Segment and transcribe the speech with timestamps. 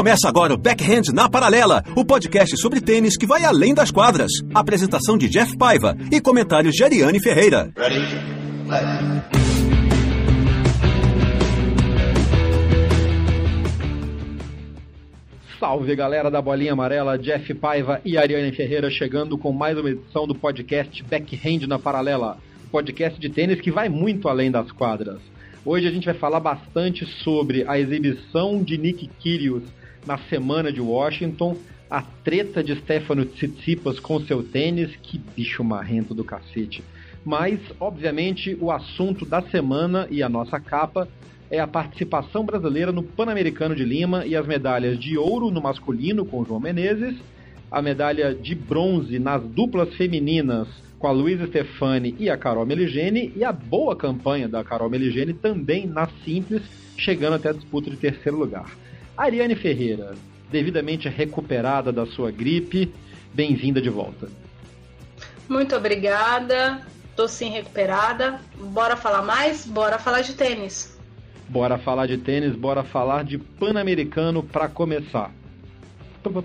[0.00, 4.32] Começa agora o Backhand na Paralela, o podcast sobre tênis que vai além das quadras.
[4.54, 7.70] Apresentação de Jeff Paiva e comentários de Ariane Ferreira.
[7.76, 8.00] Ready?
[15.58, 20.26] Salve galera da Bolinha Amarela, Jeff Paiva e Ariane Ferreira chegando com mais uma edição
[20.26, 22.38] do podcast Backhand na Paralela,
[22.72, 25.20] podcast de tênis que vai muito além das quadras.
[25.62, 29.64] Hoje a gente vai falar bastante sobre a exibição de Nick Kyrgios
[30.06, 31.56] na semana de Washington,
[31.90, 36.84] a treta de Stefano Tsitsipas com seu tênis, que bicho marrento do cacete.
[37.24, 41.08] Mas, obviamente, o assunto da semana e a nossa capa
[41.50, 46.24] é a participação brasileira no Pan-Americano de Lima e as medalhas de ouro no masculino
[46.24, 47.16] com João Menezes,
[47.70, 53.32] a medalha de bronze nas duplas femininas com a Luísa Stefani e a Carol Meligeni
[53.34, 56.62] e a boa campanha da Carol Meligeni também na simples,
[56.96, 58.70] chegando até a disputa de terceiro lugar.
[59.20, 60.14] Ariane Ferreira,
[60.50, 62.90] devidamente recuperada da sua gripe,
[63.34, 64.30] bem-vinda de volta.
[65.46, 66.80] Muito obrigada,
[67.14, 68.40] tô sim recuperada.
[68.58, 69.66] Bora falar mais?
[69.66, 70.98] Bora falar de tênis.
[71.46, 75.30] Bora falar de tênis, bora falar de Pan-Americano para começar.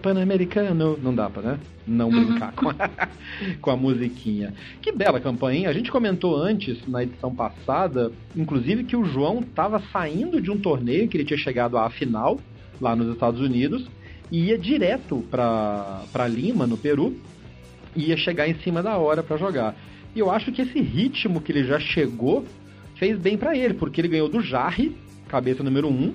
[0.02, 1.60] Pan-Americano, não dá pra, né?
[1.88, 2.26] Não uhum.
[2.26, 2.76] brincar com, a,
[3.62, 4.54] com a musiquinha.
[4.82, 5.70] Que bela campanha.
[5.70, 10.60] A gente comentou antes, na edição passada, inclusive que o João estava saindo de um
[10.60, 12.38] torneio que ele tinha chegado à final,
[12.80, 13.86] lá nos Estados Unidos,
[14.32, 17.16] e ia direto para Lima, no Peru,
[17.96, 19.76] e ia chegar em cima da hora para jogar.
[20.16, 22.46] E eu acho que esse ritmo que ele já chegou
[22.96, 24.96] fez bem para ele, porque ele ganhou do Jarre,
[25.28, 26.14] cabeça número 1, um,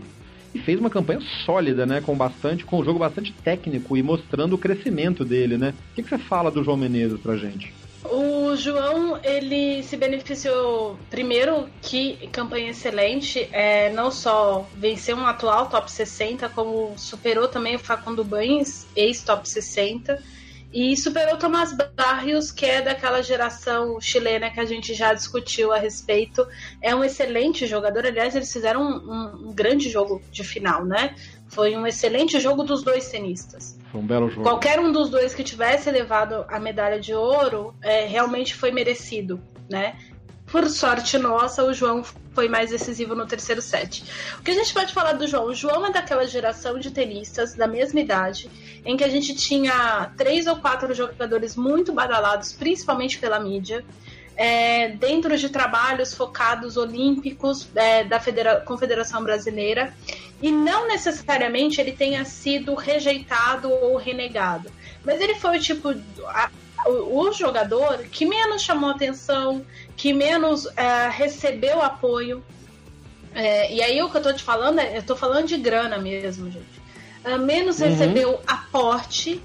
[0.54, 4.54] e fez uma campanha sólida, né, com bastante, com um jogo bastante técnico e mostrando
[4.54, 5.75] o crescimento dele, né?
[5.93, 7.72] O que, que você fala do João Menezes pra gente?
[8.04, 15.69] O João, ele se beneficiou, primeiro, que campanha excelente, é, não só venceu um atual
[15.69, 20.22] top 60, como superou também o Facundo Banes, ex-top 60,
[20.72, 25.78] e superou Tomás Barrios, que é daquela geração chilena que a gente já discutiu a
[25.78, 26.47] respeito.
[26.81, 31.17] É um excelente jogador, aliás, eles fizeram um, um grande jogo de final, né?
[31.49, 33.79] Foi um excelente jogo dos dois tenistas.
[33.90, 34.42] Foi um belo jogo.
[34.42, 39.40] Qualquer um dos dois que tivesse levado a medalha de ouro é, realmente foi merecido,
[39.68, 39.96] né?
[40.46, 42.02] Por sorte nossa, o João
[42.32, 44.04] foi mais decisivo no terceiro set.
[44.38, 45.46] O que a gente pode falar do João?
[45.46, 48.50] O João é daquela geração de tenistas da mesma idade,
[48.84, 53.84] em que a gente tinha três ou quatro jogadores muito badalados, principalmente pela mídia,
[54.36, 59.92] é, dentro de trabalhos focados olímpicos é, da Federa Confederação Brasileira
[60.42, 64.70] e não necessariamente ele tenha sido rejeitado ou renegado,
[65.04, 65.94] mas ele foi o tipo
[66.26, 66.50] a,
[66.86, 69.64] o, o, jogador que menos chamou atenção,
[69.96, 72.42] que menos é, recebeu apoio.
[73.34, 75.98] É, e aí o que eu tô te falando é, eu tô falando de grana
[75.98, 76.80] mesmo, gente.
[77.22, 77.88] É, menos uhum.
[77.88, 79.42] recebeu aporte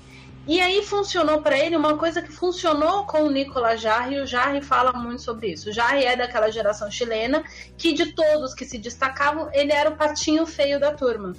[0.47, 4.27] e aí funcionou para ele uma coisa que funcionou com o Nicolas Jarre, e o
[4.27, 5.69] Jarre fala muito sobre isso.
[5.69, 7.43] O Jarre é daquela geração chilena
[7.77, 11.33] que de todos que se destacavam, ele era o patinho feio da turma.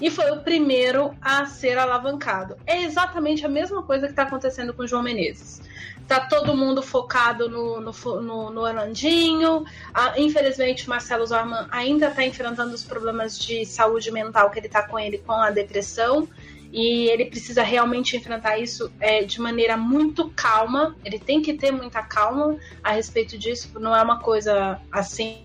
[0.00, 2.56] E foi o primeiro a ser alavancado.
[2.66, 5.62] É exatamente a mesma coisa que está acontecendo com o João Menezes.
[6.06, 7.92] Tá todo mundo focado no, no,
[8.22, 9.64] no, no Orlandinho.
[9.92, 14.82] Ah, infelizmente, Marcelo Zorman ainda está enfrentando os problemas de saúde mental que ele está
[14.86, 16.28] com ele com a depressão
[16.72, 20.96] e ele precisa realmente enfrentar isso é, de maneira muito calma.
[21.04, 23.70] Ele tem que ter muita calma a respeito disso.
[23.78, 25.38] Não é uma coisa assim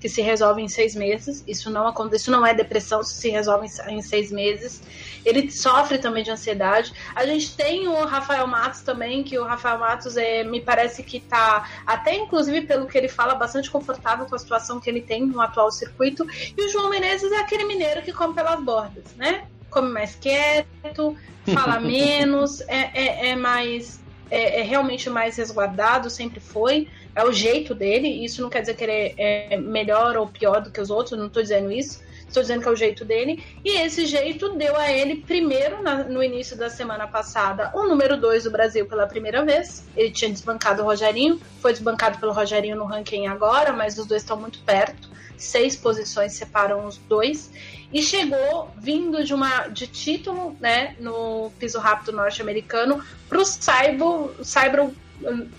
[0.00, 1.42] que se resolve em seis meses.
[1.46, 2.22] Isso não acontece.
[2.22, 3.00] Isso não é depressão.
[3.00, 4.82] Isso se resolve em, seis meses.
[5.24, 6.92] Ele sofre também de ansiedade.
[7.14, 11.16] A gente tem o Rafael Matos também, que o Rafael Matos é, me parece que
[11.16, 15.24] está até inclusive pelo que ele fala bastante confortável com a situação que ele tem
[15.24, 16.26] no atual circuito.
[16.56, 19.46] E o João Menezes é aquele mineiro que come pelas bordas, né?
[19.74, 21.16] Come mais quieto,
[21.52, 24.02] fala menos, é, é, é mais.
[24.30, 26.88] É, é, realmente mais resguardado, sempre foi.
[27.14, 28.08] É o jeito dele.
[28.24, 31.18] Isso não quer dizer que ele é, é melhor ou pior do que os outros,
[31.18, 32.00] não estou dizendo isso.
[32.26, 36.04] estou dizendo que é o jeito dele, e esse jeito deu a ele, primeiro, na,
[36.04, 39.86] no início da semana passada, o número 2 do Brasil pela primeira vez.
[39.94, 44.22] Ele tinha desbancado o Rogerinho, foi desbancado pelo Rogerinho no ranking agora, mas os dois
[44.22, 45.10] estão muito perto.
[45.36, 47.50] Seis posições separam os dois
[47.94, 54.34] e chegou vindo de uma de título, né, no piso rápido norte-americano para o Saibro,
[54.42, 54.92] Saibro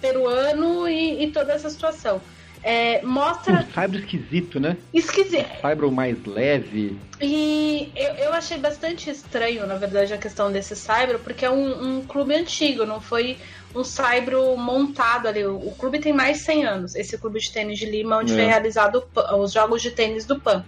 [0.02, 2.22] peruano e, e toda essa situação.
[2.62, 3.54] É, mostra.
[3.62, 4.76] Um saibro esquisito, né?
[4.92, 5.48] Esquisito.
[5.60, 6.98] Um saibro mais leve.
[7.22, 12.00] E eu, eu, achei bastante estranho, na verdade, a questão desse saibro, porque é um,
[12.00, 13.38] um clube antigo, não foi
[13.74, 15.46] um saibro montado ali.
[15.46, 18.34] O, o, clube tem mais de 100 anos, esse clube de tênis de Lima, onde
[18.34, 18.36] é.
[18.36, 19.06] foi realizado
[19.40, 20.66] os jogos de tênis do PAN.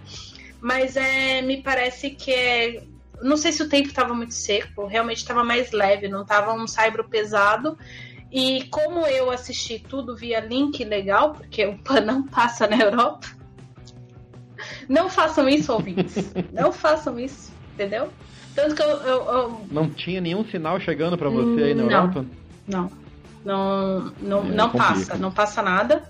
[0.60, 2.82] Mas é, me parece que é.
[3.20, 6.66] Não sei se o tempo estava muito seco, realmente estava mais leve, não estava um
[6.66, 7.76] saibro pesado.
[8.30, 13.26] E como eu assisti tudo via link legal, porque o PAN não passa na Europa,
[14.88, 16.32] não façam isso, ouvintes.
[16.52, 18.10] não façam isso, entendeu?
[18.54, 18.88] Tanto que eu.
[18.88, 19.66] eu, eu...
[19.70, 22.26] Não tinha nenhum sinal chegando para você aí na não, Europa?
[22.66, 22.90] Não.
[23.44, 25.16] Não, não, é, não passa.
[25.16, 26.02] Não passa nada.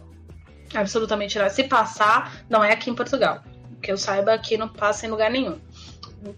[0.74, 1.50] Absolutamente nada.
[1.50, 3.42] Se passar, não é aqui em Portugal.
[3.80, 5.58] Que eu saiba, aqui não passa em lugar nenhum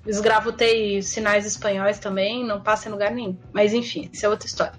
[0.06, 3.37] esgravotei sinais espanhóis também, não passa em lugar nenhum.
[3.53, 4.75] Mas enfim, isso é outra história.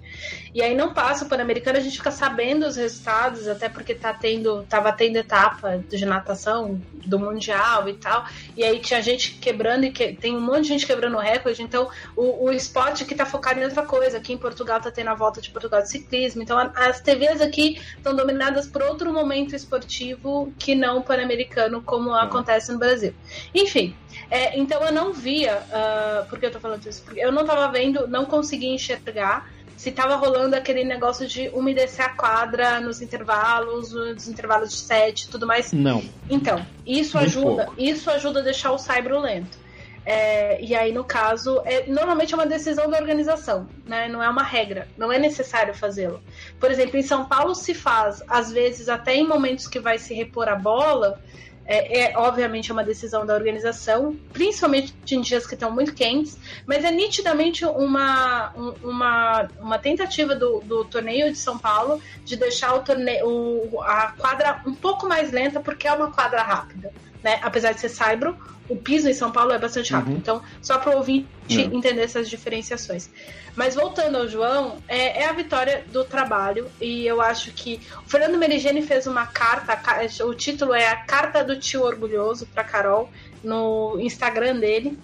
[0.54, 4.12] E aí não passa o Pan-Americano, a gente fica sabendo os resultados, até porque tá
[4.12, 8.26] tendo, tava tendo etapa de natação do Mundial e tal.
[8.56, 11.62] E aí tinha gente quebrando e que, tem um monte de gente quebrando o recorde.
[11.62, 14.18] Então, o, o esporte que tá focado em outra coisa.
[14.18, 16.42] Aqui em Portugal tá tendo a volta de Portugal de ciclismo.
[16.42, 22.12] Então, as TVs aqui estão dominadas por outro momento esportivo que não o Pan-Americano, como
[22.14, 23.14] acontece no Brasil.
[23.54, 23.96] Enfim,
[24.32, 27.02] é, então eu não via, uh, por que eu tô falando isso?
[27.02, 29.46] Porque eu não tava vendo, não conseguia enxergar
[29.76, 35.28] se tava rolando aquele negócio de umedecer a quadra nos intervalos, nos intervalos de set
[35.28, 35.70] tudo mais.
[35.70, 36.02] Não.
[36.30, 37.82] Então, isso Muito ajuda, pouco.
[37.82, 39.58] isso ajuda a deixar o cyber lento.
[40.06, 44.08] É, e aí, no caso, é, normalmente é uma decisão da organização, né?
[44.08, 46.22] não é uma regra, não é necessário fazê-lo.
[46.58, 50.14] Por exemplo, em São Paulo se faz, às vezes, até em momentos que vai se
[50.14, 51.20] repor a bola,
[51.64, 56.36] é, é, obviamente uma decisão da organização, principalmente em dias que estão muito quentes,
[56.66, 62.74] mas é nitidamente uma, uma, uma tentativa do, do torneio de São Paulo de deixar
[62.74, 66.92] o torneio, o, a quadra um pouco mais lenta, porque é uma quadra rápida.
[67.22, 67.38] Né?
[67.42, 68.36] Apesar de ser saibro,
[68.68, 70.12] o piso em São Paulo é bastante rápido.
[70.12, 70.18] Uhum.
[70.18, 71.76] Então, só para o ouvinte uhum.
[71.76, 73.10] entender essas diferenciações.
[73.54, 76.70] Mas voltando ao João, é, é, a vitória do trabalho.
[76.80, 79.78] E eu acho que o Fernando Merigene fez uma carta,
[80.24, 83.10] o título é A Carta do Tio Orgulhoso para Carol,
[83.44, 84.98] no Instagram dele.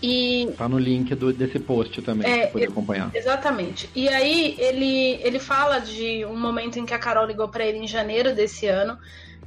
[0.00, 3.10] E tá no link do, desse post também, é, pode acompanhar.
[3.12, 3.90] Exatamente.
[3.94, 7.78] E aí ele, ele fala de um momento em que a Carol ligou para ele
[7.78, 8.96] em janeiro desse ano,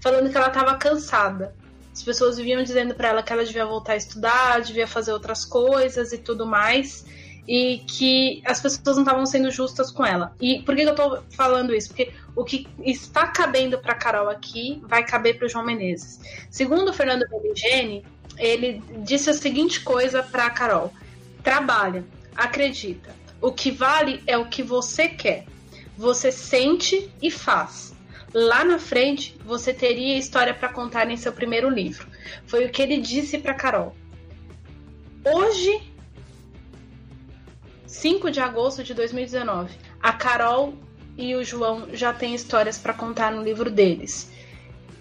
[0.02, 1.56] falando que ela estava cansada.
[1.94, 5.44] As pessoas viviam dizendo para ela que ela devia voltar a estudar, devia fazer outras
[5.44, 7.06] coisas e tudo mais,
[7.48, 10.34] e que as pessoas não estavam sendo justas com ela.
[10.40, 11.90] E por que, eu tô falando isso?
[11.90, 16.20] Porque o que está cabendo para Carol aqui vai caber para o João Menezes.
[16.50, 18.06] Segundo o Fernando Beligene,
[18.38, 20.94] ele disse a seguinte coisa para Carol:
[21.44, 22.06] trabalha,
[22.36, 23.14] acredita.
[23.42, 25.46] O que vale é o que você quer.
[25.98, 27.92] Você sente e faz
[28.34, 32.08] lá na frente você teria história para contar em seu primeiro livro.
[32.46, 33.96] Foi o que ele disse para Carol.
[35.26, 35.82] Hoje,
[37.86, 40.74] 5 de agosto de 2019, a Carol
[41.18, 44.32] e o João já têm histórias para contar no livro deles.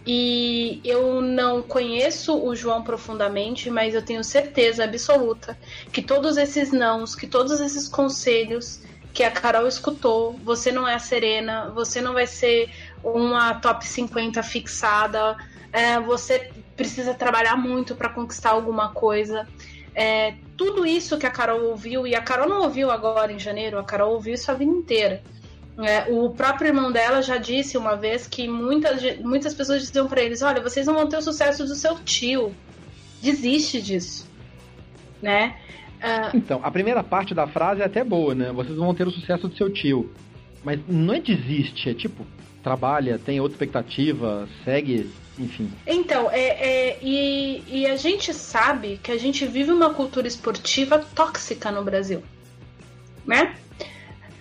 [0.06, 5.56] E eu não conheço o João profundamente, mas eu tenho certeza absoluta
[5.92, 8.80] que todos esses nãos, que todos esses conselhos
[9.12, 12.70] que a Carol escutou, você não é a Serena, você não vai ser
[13.02, 15.36] uma top 50 fixada,
[15.72, 19.46] é, você precisa trabalhar muito para conquistar alguma coisa.
[19.94, 23.78] É, tudo isso que a Carol ouviu, e a Carol não ouviu agora em janeiro,
[23.78, 25.22] a Carol ouviu isso a vida inteira.
[25.78, 30.22] É, o próprio irmão dela já disse uma vez que muitas, muitas pessoas diziam para
[30.22, 32.54] eles: Olha, vocês não vão ter o sucesso do seu tio.
[33.22, 34.28] Desiste disso.
[35.22, 35.56] Né?
[35.98, 36.36] Uh...
[36.36, 38.52] Então, a primeira parte da frase é até boa, né?
[38.52, 40.10] Vocês vão ter o sucesso do seu tio.
[40.62, 42.26] Mas não é desiste, é tipo,
[42.62, 45.70] trabalha, tem outra expectativa, segue, enfim.
[45.86, 50.98] Então, é, é, e, e a gente sabe que a gente vive uma cultura esportiva
[50.98, 52.22] tóxica no Brasil,
[53.26, 53.54] né?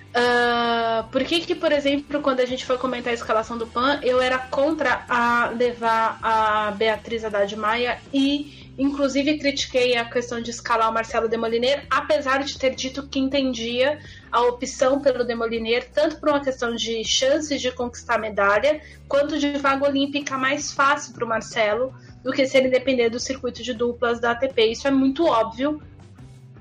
[0.09, 3.99] Uh, por que, que, por exemplo, quando a gente foi comentar a escalação do PAN,
[4.01, 10.51] eu era contra a levar a Beatriz Haddad Maia e, inclusive, critiquei a questão de
[10.51, 13.99] escalar o Marcelo Demoliner, apesar de ter dito que entendia
[14.31, 19.57] a opção pelo Demoliner, tanto por uma questão de chances de conquistar medalha, quanto de
[19.57, 23.73] vaga olímpica mais fácil para o Marcelo do que se ele depender do circuito de
[23.73, 24.71] duplas da ATP.
[24.71, 25.81] Isso é muito óbvio.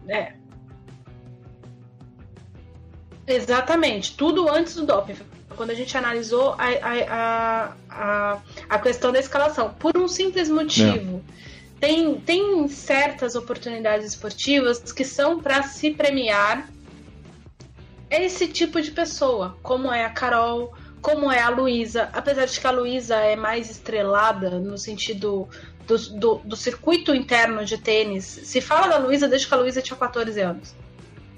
[0.09, 0.33] É,
[3.29, 5.15] Exatamente, tudo antes do doping.
[5.55, 8.38] Quando a gente analisou a, a, a,
[8.71, 9.75] a questão da escalação.
[9.75, 11.23] Por um simples motivo.
[11.80, 16.68] Tem, tem certas oportunidades esportivas que são para se premiar
[18.11, 22.08] esse tipo de pessoa, como é a Carol, como é a Luísa.
[22.12, 25.49] Apesar de que a Luísa é mais estrelada no sentido
[25.87, 28.25] do, do, do circuito interno de tênis.
[28.25, 30.75] Se fala da Luísa desde que a Luísa tinha 14 anos.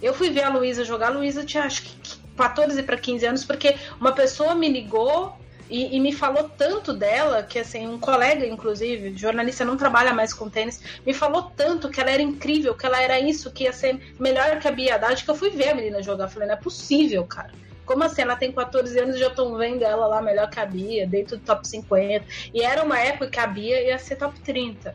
[0.02, 3.44] Eu fui ver a Luísa jogar, a Luísa tinha acho que 14 para 15 anos,
[3.44, 5.36] porque uma pessoa me ligou
[5.70, 10.34] e, e, me falou tanto dela, que assim, um colega, inclusive, jornalista não trabalha mais
[10.34, 13.72] com tênis, me falou tanto que ela era incrível, que ela era isso, que ia
[13.72, 16.28] ser melhor que a Bia Haddad, que eu fui ver a menina jogar.
[16.28, 17.52] falei, não é possível, cara.
[17.86, 18.22] Como assim?
[18.22, 21.36] Ela tem 14 anos e já estão vendo ela lá melhor que a Bia, dentro
[21.36, 22.24] do top 50.
[22.54, 24.94] E era uma época que a Bia ia ser top 30.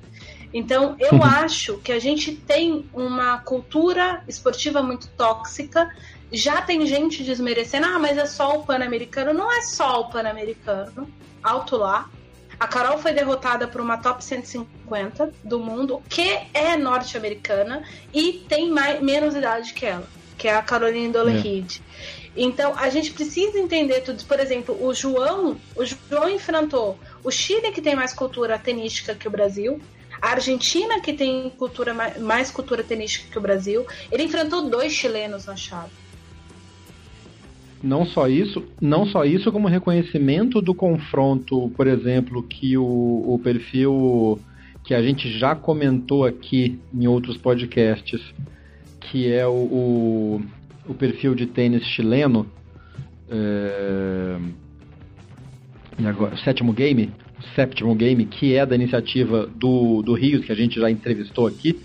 [0.55, 5.93] Então, eu acho que a gente tem uma cultura esportiva muito tóxica.
[6.31, 9.33] Já tem gente desmerecendo, ah, mas é só o Pan-Americano.
[9.33, 11.09] Não é só o Pan-Americano.
[11.43, 12.09] Alto lá.
[12.57, 17.83] A Carol foi derrotada por uma top 150 do mundo, que é norte-americana
[18.13, 20.07] e tem mais, menos idade que ela,
[20.38, 21.81] que é a Caroline Doleride.
[22.00, 22.31] É.
[22.38, 24.24] Então, a gente precisa entender tudo.
[24.24, 29.27] Por exemplo, o João, o João enfrentou o Chile, que tem mais cultura tenística que
[29.27, 29.81] o Brasil,
[30.22, 35.45] a Argentina, que tem cultura mais cultura tenística que o Brasil, ele enfrentou dois chilenos
[35.45, 35.91] na chave.
[37.84, 43.39] Não só isso, não só isso, como reconhecimento do confronto, por exemplo, que o, o
[43.43, 44.39] perfil
[44.84, 48.22] que a gente já comentou aqui em outros podcasts,
[49.01, 50.41] que é o, o,
[50.88, 52.48] o perfil de tênis chileno,
[53.29, 54.38] é,
[55.98, 57.12] e agora, sétimo game,
[57.53, 61.79] sétimo game, que é da iniciativa do, do Rios, que a gente já entrevistou aqui,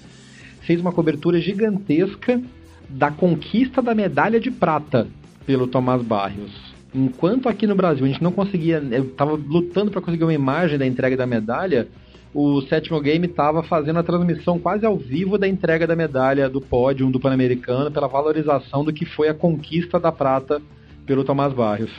[0.63, 2.41] fez uma cobertura gigantesca
[2.89, 5.07] da conquista da medalha de prata
[5.47, 6.53] pelo Tomás Barrios.
[6.95, 10.77] Enquanto aqui no Brasil a gente não conseguia, eu estava lutando para conseguir uma imagem
[10.77, 11.89] da entrega da medalha,
[12.35, 16.61] o sétimo game estava fazendo a transmissão quase ao vivo da entrega da medalha do
[16.61, 20.61] pódio do Pan-Americano pela valorização do que foi a conquista da prata
[21.11, 21.91] pelo Tomás Barrios.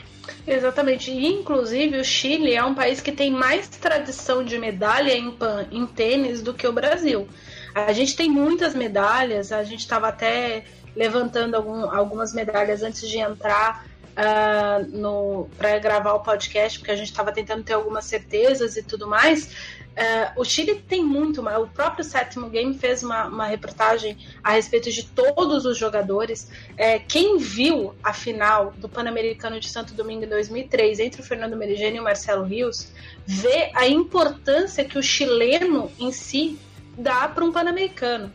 [0.46, 1.10] Exatamente.
[1.10, 5.66] E, inclusive, o Chile é um país que tem mais tradição de medalha em, pan,
[5.70, 7.28] em tênis do que o Brasil.
[7.74, 10.64] A gente tem muitas medalhas, a gente estava até
[10.96, 17.10] levantando algum, algumas medalhas antes de entrar uh, para gravar o podcast, porque a gente
[17.10, 19.46] estava tentando ter algumas certezas e tudo mais.
[19.92, 24.90] Uh, o Chile tem muito, o próprio sétimo game fez uma, uma reportagem a respeito
[24.90, 26.50] de todos os jogadores.
[26.78, 31.56] É, quem viu a final do Pan-Americano de Santo Domingo em 2003 entre o Fernando
[31.56, 32.90] Merigene e o Marcelo Rios,
[33.26, 36.58] vê a importância que o chileno em si
[36.96, 38.32] dá para um Pan-Americano.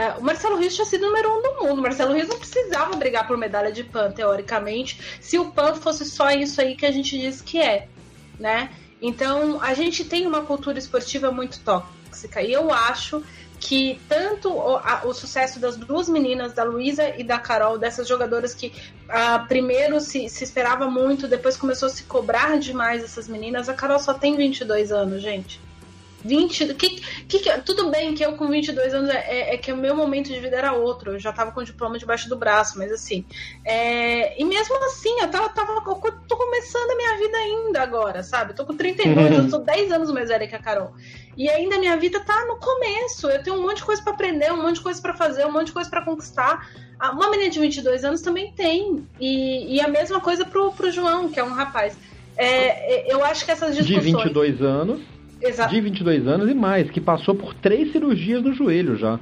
[0.00, 1.78] É, o Marcelo Rios tinha sido número um do mundo.
[1.78, 6.06] O Marcelo Rios não precisava brigar por medalha de PAN, teoricamente, se o PAN fosse
[6.06, 7.86] só isso aí que a gente diz que é,
[8.38, 8.70] né?
[9.02, 12.40] Então, a gente tem uma cultura esportiva muito tóxica.
[12.40, 13.22] E eu acho
[13.58, 18.08] que tanto o, a, o sucesso das duas meninas, da Luísa e da Carol, dessas
[18.08, 23.28] jogadoras que uh, primeiro se, se esperava muito, depois começou a se cobrar demais essas
[23.28, 23.68] meninas.
[23.68, 25.60] A Carol só tem 22 anos, gente.
[26.24, 26.74] 20.
[26.74, 29.94] Que, que, tudo bem que eu com 22 anos é, é, é, que o meu
[29.94, 31.12] momento de vida era outro.
[31.12, 33.24] Eu já tava com o diploma debaixo do braço, mas assim.
[33.64, 35.72] É, e mesmo assim, eu tava, tava.
[35.72, 38.52] Eu tô começando a minha vida ainda agora, sabe?
[38.52, 40.92] Eu tô com 32, eu sou 10 anos mais velha que a Carol.
[41.36, 43.28] E ainda a minha vida tá no começo.
[43.28, 45.52] Eu tenho um monte de coisa para aprender, um monte de coisa para fazer, um
[45.52, 46.68] monte de coisa para conquistar.
[46.98, 49.06] Ah, uma menina de 22 anos também tem.
[49.18, 51.96] E, e a mesma coisa pro, pro João, que é um rapaz.
[52.36, 54.04] É, é eu acho que essas discussões.
[54.04, 55.00] De 22 anos
[55.40, 55.72] Exato.
[55.72, 59.18] de 22 anos e mais, que passou por três cirurgias no joelho já.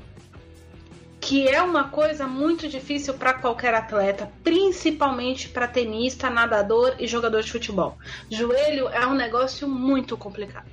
[1.21, 7.43] Que é uma coisa muito difícil para qualquer atleta, principalmente para tenista, nadador e jogador
[7.43, 7.97] de futebol.
[8.31, 10.67] Joelho é um negócio muito complicado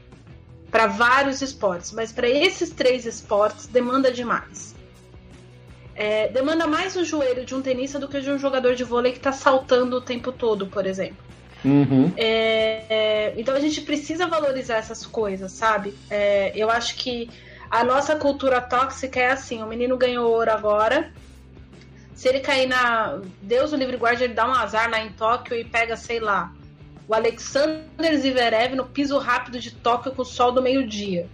[0.72, 4.76] para vários esportes, mas para esses três esportes demanda demais.
[5.96, 9.14] É, demanda mais o joelho de um tenista do que de um jogador de vôlei
[9.14, 11.24] que está saltando o tempo todo, por exemplo.
[11.64, 12.12] Uhum.
[12.16, 15.94] É, é, então a gente precisa valorizar essas coisas, sabe?
[16.10, 17.30] É, eu acho que
[17.70, 21.12] a nossa cultura tóxica é assim: o menino ganhou ouro agora,
[22.14, 23.20] Se ele cair na.
[23.42, 26.54] Deus o livre guarde, ele dá um azar lá em Tóquio e pega, sei lá,
[27.08, 31.28] o Alexander Zverev no piso rápido de Tóquio com o sol do meio-dia.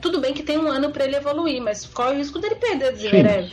[0.00, 2.54] Tudo bem que tem um ano para ele evoluir, mas qual é o risco dele
[2.54, 3.52] perder do Zverev?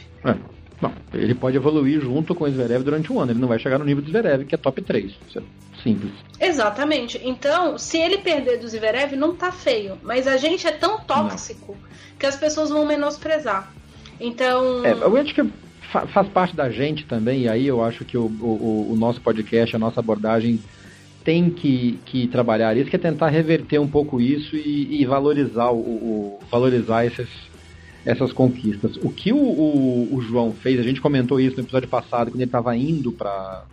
[0.81, 3.31] Bom, ele pode evoluir junto com o Zverev durante um ano.
[3.31, 5.11] Ele não vai chegar no nível do Zverev, que é top 3.
[5.27, 5.41] Isso é
[5.83, 6.11] simples.
[6.39, 7.21] Exatamente.
[7.23, 9.97] Então, se ele perder do Zverev, não tá feio.
[10.01, 11.89] Mas a gente é tão tóxico não.
[12.17, 13.71] que as pessoas vão menosprezar.
[14.19, 14.83] Então.
[14.83, 15.43] É, eu acho que
[16.13, 19.75] faz parte da gente também, e aí eu acho que o, o, o nosso podcast,
[19.75, 20.59] a nossa abordagem
[21.23, 25.69] tem que, que trabalhar isso, que é tentar reverter um pouco isso e, e valorizar,
[25.69, 27.27] o, o, valorizar esses,
[28.05, 28.98] essas conquistas.
[28.98, 32.36] O que o, o, o, João fez, a gente comentou isso no episódio passado, quando
[32.41, 33.65] ele estava indo para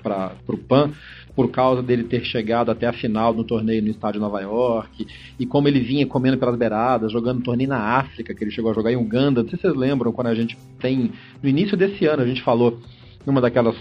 [0.46, 0.92] o PAN,
[1.34, 5.06] por causa dele ter chegado até a final no torneio no estádio de Nova York,
[5.38, 8.74] e como ele vinha comendo pelas beiradas, jogando torneio na África, que ele chegou a
[8.74, 9.42] jogar em Uganda.
[9.42, 11.12] Não sei se vocês lembram, quando a gente tem.
[11.42, 12.80] No início desse ano, a gente falou
[13.24, 13.76] numa daquelas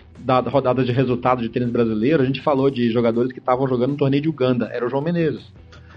[0.47, 3.97] rodadas de resultados de tênis brasileiro, a gente falou de jogadores que estavam jogando no
[3.97, 4.69] torneio de Uganda.
[4.73, 5.41] Era o João Menezes.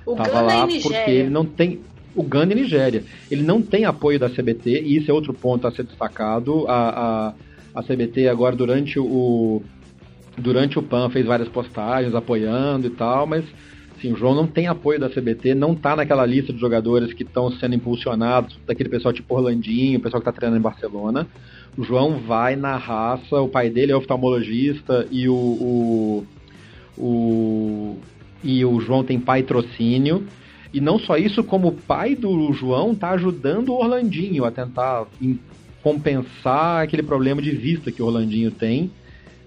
[0.06, 1.80] Uganda Tava lá porque ele não tem.
[2.20, 3.02] Uganda e Nigéria.
[3.30, 6.66] Ele não tem apoio da CBT, e isso é outro ponto a ser destacado.
[6.68, 7.32] A,
[7.74, 9.62] a, a CBT agora, durante o,
[10.36, 13.44] durante o PAN, fez várias postagens apoiando e tal, mas
[13.96, 17.22] assim, o João não tem apoio da CBT, não tá naquela lista de jogadores que
[17.22, 21.26] estão sendo impulsionados, daquele pessoal tipo Orlandinho, o pessoal que tá treinando em Barcelona.
[21.76, 26.26] O João vai na raça, o pai dele é oftalmologista e o, o,
[26.98, 27.98] o
[28.42, 30.26] e o João tem patrocínio.
[30.72, 35.06] E não só isso, como o pai do João tá ajudando o Orlandinho a tentar
[35.82, 38.90] compensar aquele problema de vista que o Orlandinho tem,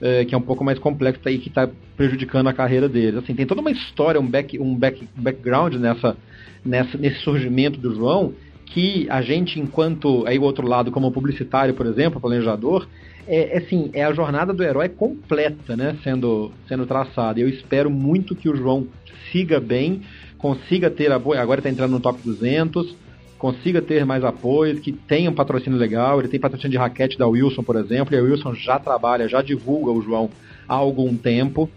[0.02, 3.20] é, que é um pouco mais complexo e que está prejudicando a carreira dele.
[3.20, 6.18] Assim, tem toda uma história, um, back, um back, background nessa,
[6.66, 8.34] nessa, nesse surgimento do João
[8.66, 12.88] que a gente, enquanto aí o outro lado, como publicitário, por exemplo, planejador,
[13.28, 17.40] é, é assim, é a jornada do herói completa, né, sendo, sendo traçada.
[17.40, 18.88] Eu espero muito que o João
[19.32, 20.02] siga bem,
[20.44, 22.94] consiga ter apoio, agora está entrando no top 200,
[23.38, 26.20] consiga ter mais apoio, que tenha um patrocínio legal.
[26.20, 29.42] Ele tem patrocínio de raquete da Wilson, por exemplo, e a Wilson já trabalha, já
[29.42, 30.30] divulga o João
[30.68, 31.70] há algum tempo.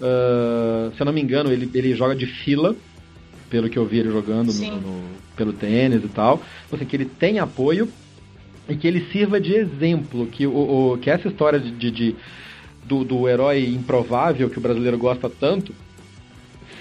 [0.00, 2.74] Uh, se eu não me engano, ele, ele joga de fila,
[3.50, 5.02] pelo que eu vi ele jogando no, no,
[5.36, 6.40] pelo tênis e tal.
[6.66, 7.90] Então, assim, que ele tem apoio
[8.66, 12.16] e que ele sirva de exemplo, que, o, o que essa história de, de, de
[12.86, 15.74] do, do herói improvável que o brasileiro gosta tanto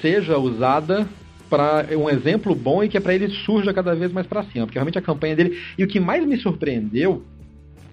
[0.01, 1.05] seja usada
[1.53, 4.65] para um exemplo bom e que é para ele surja cada vez mais para cima,
[4.65, 7.23] porque realmente a campanha dele e o que mais me surpreendeu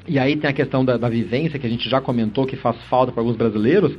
[0.08, 2.76] e aí tem a questão da, da vivência que a gente já comentou que faz
[2.84, 3.94] falta para alguns brasileiros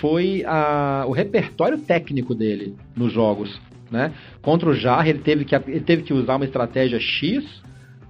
[0.00, 3.60] foi a, o repertório técnico dele nos jogos.
[3.90, 4.12] Né?
[4.42, 7.44] Contra o Jarre, ele teve que, ele teve que usar uma estratégia X,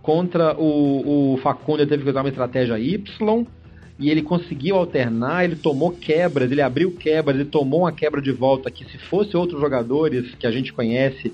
[0.03, 3.47] contra o, o Facundo, ele teve que usar uma estratégia Y,
[4.01, 8.33] e ele conseguiu alternar, ele tomou quebras, ele abriu quebras, ele tomou uma quebra de
[8.33, 11.31] volta que se fosse outros jogadores que a gente conhece,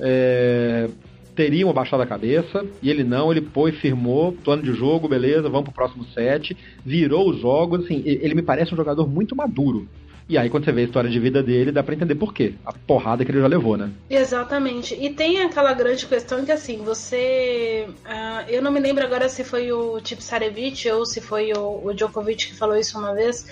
[0.00, 0.90] é,
[1.36, 5.66] teriam abaixado a cabeça, e ele não, ele pôs, firmou, plano de jogo, beleza, vamos
[5.66, 9.86] pro próximo set, virou os jogos, assim, ele me parece um jogador muito maduro.
[10.30, 12.54] E aí, quando você vê a história de vida dele, dá pra entender por quê.
[12.64, 13.90] A porrada que ele já levou, né?
[14.08, 14.94] Exatamente.
[14.94, 17.88] E tem aquela grande questão que, assim, você.
[17.88, 21.84] Uh, eu não me lembro agora se foi o Tip Sarevich ou se foi o,
[21.84, 23.44] o Djokovic que falou isso uma vez.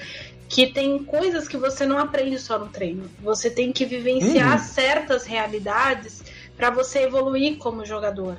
[0.48, 3.10] Que tem coisas que você não aprende só no treino.
[3.24, 4.64] Você tem que vivenciar uhum.
[4.64, 6.22] certas realidades
[6.56, 8.36] para você evoluir como jogador.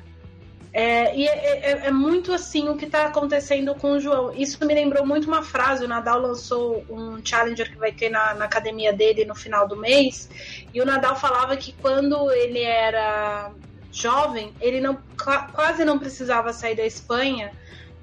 [0.72, 4.32] É, e é, é, é, muito assim o que está acontecendo com o João.
[4.32, 5.84] Isso me lembrou muito uma frase.
[5.84, 9.76] O Nadal lançou um challenger que vai ter na, na academia dele no final do
[9.76, 10.28] mês.
[10.72, 13.50] E o Nadal falava que quando ele era
[13.92, 14.96] jovem, ele não,
[15.52, 17.50] quase não precisava sair da Espanha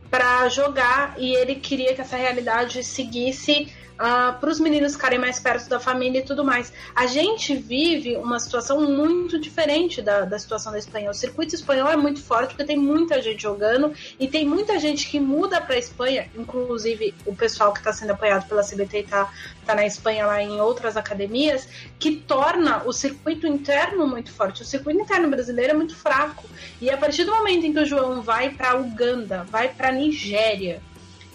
[0.10, 3.68] para jogar e ele queria que essa realidade seguisse
[3.98, 6.72] uh, ah, para os meninos ficarem mais perto da família e tudo mais.
[6.96, 11.10] A gente vive uma situação muito diferente da, da situação da Espanha.
[11.10, 15.10] O circuito espanhol é muito forte porque tem muita gente jogando e tem muita gente
[15.10, 19.32] que muda para a Espanha, inclusive o pessoal que está sendo apoiado pela CBT está
[19.66, 21.68] tá na Espanha lá em outras academias,
[22.00, 24.62] que torna o circuito interno muito forte.
[24.62, 26.46] O circuito interno brasileiro é muito fraco.
[26.80, 30.82] E a partir do momento em que o João vai para Uganda, vai para Nigéria,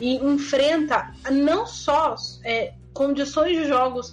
[0.00, 4.12] e enfrenta não só é, condições de jogos.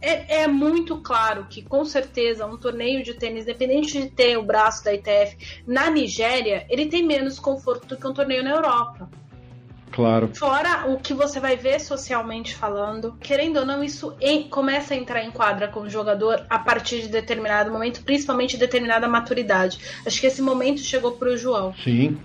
[0.00, 4.42] É, é, muito claro que, com certeza, um torneio de tênis, independente de ter o
[4.42, 9.08] braço da ITF na Nigéria, ele tem menos conforto do que um torneio na Europa.
[9.90, 10.30] Claro.
[10.34, 14.96] Fora o que você vai ver socialmente falando, querendo ou não, isso em, começa a
[14.96, 19.78] entrar em quadra com o jogador a partir de determinado momento, principalmente de determinada maturidade.
[20.04, 21.72] Acho que esse momento chegou para o João.
[21.82, 22.18] Sim,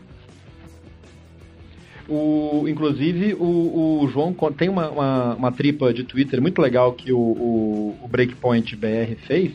[2.10, 7.13] O, inclusive, o, o João tem uma, uma, uma, tripa de Twitter muito legal que
[7.13, 9.52] o, o, o Breakpoint BR fez,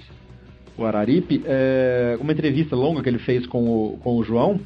[0.78, 4.60] o Araripe, é, uma entrevista longa que ele fez com o, com o João,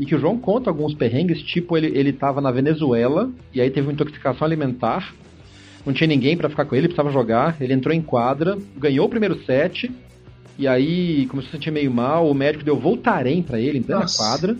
[0.00, 3.70] e que o João conta alguns perrengues, tipo, ele, ele tava na Venezuela, e aí
[3.70, 5.14] teve uma intoxicação alimentar,
[5.84, 9.10] não tinha ninguém para ficar com ele, precisava jogar, ele entrou em quadra, ganhou o
[9.10, 9.92] primeiro set,
[10.58, 13.82] e aí começou a se sentir meio mal, o médico deu Voltaren para ele, em
[13.82, 14.56] plena quadra,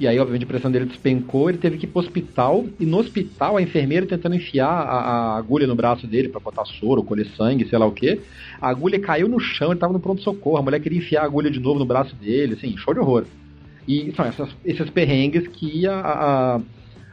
[0.00, 2.96] e aí, obviamente, a pressão dele despencou, ele teve que ir pro hospital, e no
[2.98, 7.26] hospital a enfermeira tentando enfiar a, a agulha no braço dele para botar soro, colher
[7.36, 8.18] sangue, sei lá o que.
[8.58, 11.50] A agulha caiu no chão, ele tava no pronto-socorro, a mulher queria enfiar a agulha
[11.50, 13.26] de novo no braço dele, assim, show de horror.
[13.86, 16.60] E são essas, esses perrengues que a, a,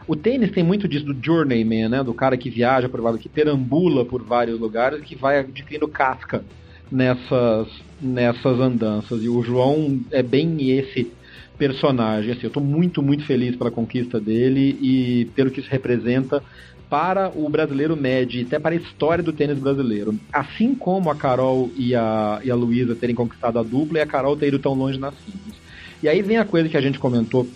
[0.07, 2.03] o tênis tem muito disso do journeyman, né?
[2.03, 6.41] Do cara que viaja por que perambula por vários lugares, que vai adquirindo casca
[6.89, 7.67] nessas,
[8.01, 9.21] nessas andanças.
[9.21, 11.11] E o João é bem esse
[11.57, 12.31] personagem.
[12.31, 16.41] Assim, eu estou muito, muito feliz pela conquista dele e pelo que isso representa
[16.89, 20.17] para o brasileiro médio e até para a história do tênis brasileiro.
[20.31, 24.07] Assim como a Carol e a, e a Luísa terem conquistado a dupla e a
[24.07, 25.55] Carol ter ido tão longe na simples.
[26.01, 27.47] E aí vem a coisa que a gente comentou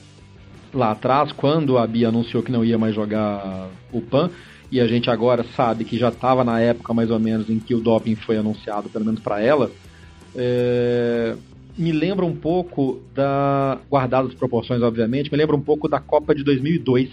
[0.73, 4.29] lá atrás, quando a Bia anunciou que não ia mais jogar o PAN,
[4.71, 7.75] e a gente agora sabe que já estava na época mais ou menos em que
[7.75, 9.69] o doping foi anunciado, pelo menos para ela.
[10.33, 11.35] É,
[11.77, 13.79] me lembra um pouco da.
[13.89, 17.09] Guardadas as proporções, obviamente, me lembra um pouco da Copa de 2002.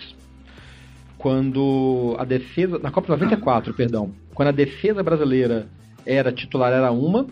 [1.16, 2.78] Quando a defesa.
[2.78, 4.12] Na Copa de 94, perdão.
[4.34, 5.68] Quando a defesa brasileira
[6.06, 7.26] era titular, era uma.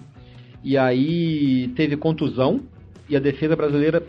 [0.62, 2.60] E aí teve contusão.
[3.08, 4.02] E a defesa brasileira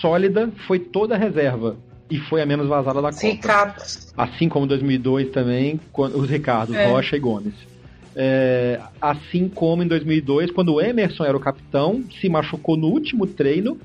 [0.00, 1.76] sólida foi toda a reserva.
[2.08, 3.26] E foi a menos vazada da Copa.
[3.26, 3.82] Ricardo.
[4.16, 6.86] Assim como 2002 também, os Ricardos, é.
[6.86, 7.54] Rocha e Gomes.
[8.18, 13.26] É, assim como em 2002, quando o Emerson era o capitão, se machucou no último
[13.26, 13.78] treino,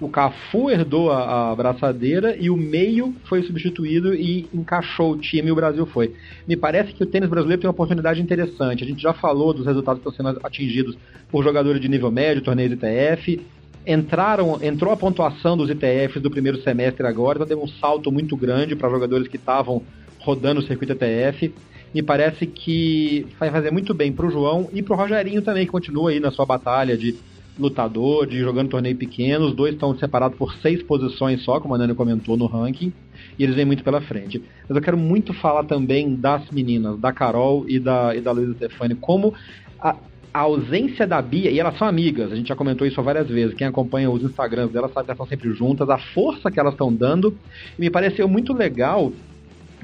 [0.00, 5.48] o Cafu herdou a, a abraçadeira e o meio foi substituído e encaixou o time
[5.48, 6.12] e o Brasil foi.
[6.46, 8.82] Me parece que o tênis brasileiro tem uma oportunidade interessante.
[8.82, 10.98] A gente já falou dos resultados que estão sendo atingidos
[11.30, 13.40] por jogadores de nível médio, torneios ITF.
[13.86, 18.36] Entraram, entrou a pontuação dos ITFs do primeiro semestre agora, então deu um salto muito
[18.36, 19.82] grande para jogadores que estavam
[20.18, 21.52] rodando o circuito ITF
[21.94, 26.10] me parece que vai fazer muito bem pro João e pro Rogerinho também, que continua
[26.10, 27.14] aí na sua batalha de
[27.58, 29.46] lutador, de jogando torneio pequeno.
[29.46, 32.92] Os dois estão separados por seis posições só, como a Nani comentou no ranking,
[33.38, 34.42] e eles vêm muito pela frente.
[34.68, 38.54] Mas eu quero muito falar também das meninas, da Carol e da, e da Luísa
[38.54, 39.34] Stefani, como
[39.80, 39.96] a,
[40.32, 43.54] a ausência da Bia, e elas são amigas, a gente já comentou isso várias vezes,
[43.54, 46.74] quem acompanha os Instagrams delas sabe que elas estão sempre juntas, a força que elas
[46.74, 47.36] estão dando,
[47.76, 49.12] e me pareceu muito legal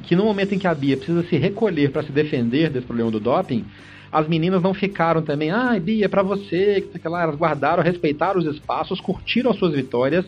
[0.02, 3.10] que no momento em que a Bia precisa se recolher para se defender desse problema
[3.10, 3.64] do doping,
[4.10, 8.38] as meninas não ficaram também, ah, Bia, é pra você, que lá, elas guardaram, respeitaram
[8.38, 10.24] os espaços, curtiram as suas vitórias.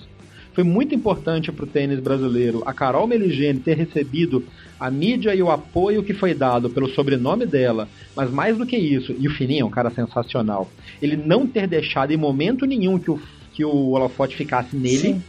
[0.52, 4.42] Foi muito importante para o tênis brasileiro a Carol Meligeni ter recebido
[4.80, 8.76] a mídia e o apoio que foi dado pelo sobrenome dela, mas mais do que
[8.76, 12.98] isso, e o Fininho é um cara sensacional, ele não ter deixado em momento nenhum
[12.98, 13.20] que o,
[13.52, 14.96] que o holofote ficasse nele.
[14.98, 15.22] Sim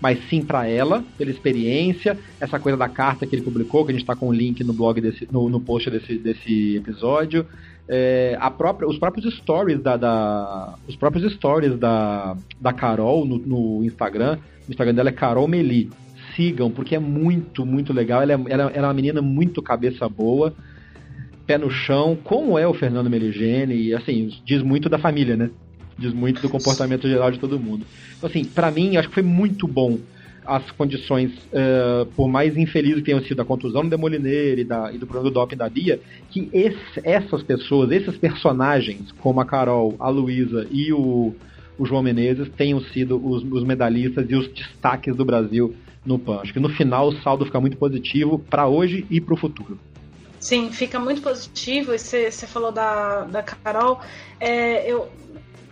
[0.00, 3.94] mas sim para ela, pela experiência, essa coisa da carta que ele publicou, que a
[3.94, 7.46] gente está com o link no blog desse, no, no post desse, desse episódio.
[7.88, 13.38] É, a própria, os próprios stories da, da, os próprios stories da, da Carol no,
[13.38, 15.90] no Instagram, o Instagram dela é Carol Meli.
[16.36, 18.22] Sigam, porque é muito, muito legal.
[18.22, 20.54] Ela é, ela, ela é uma menina muito cabeça boa,
[21.46, 25.50] pé no chão, como é o Fernando Meligeni, e assim, diz muito da família, né?
[25.98, 27.84] Diz muito do comportamento geral de todo mundo.
[28.16, 29.98] Então, assim, para mim, acho que foi muito bom
[30.48, 34.98] as condições, uh, por mais infelizes que tenham sido a contusão do Demolineiro e, e
[34.98, 39.94] do problema do doping da Bia, que esse, essas pessoas, esses personagens, como a Carol,
[39.98, 41.34] a Luísa e o,
[41.78, 45.74] o João Menezes, tenham sido os, os medalhistas e os destaques do Brasil
[46.06, 46.40] no PAN.
[46.40, 49.78] Acho que no final o saldo fica muito positivo para hoje e para o futuro.
[50.40, 51.92] Sim, fica muito positivo.
[51.92, 54.00] Você falou da, da Carol.
[54.40, 55.08] É, eu,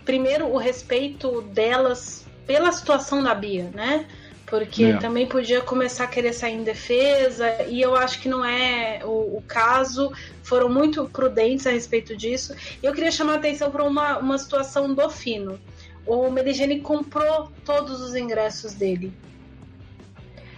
[0.07, 4.07] primeiro, o respeito delas pela situação da Bia, né?
[4.45, 4.97] Porque é.
[4.97, 9.37] também podia começar a querer sair em defesa, e eu acho que não é o,
[9.37, 10.09] o caso.
[10.41, 12.55] Foram muito prudentes a respeito disso.
[12.81, 15.59] E eu queria chamar a atenção para uma, uma situação do Fino.
[16.05, 19.11] O Meligeni comprou todos os ingressos dele.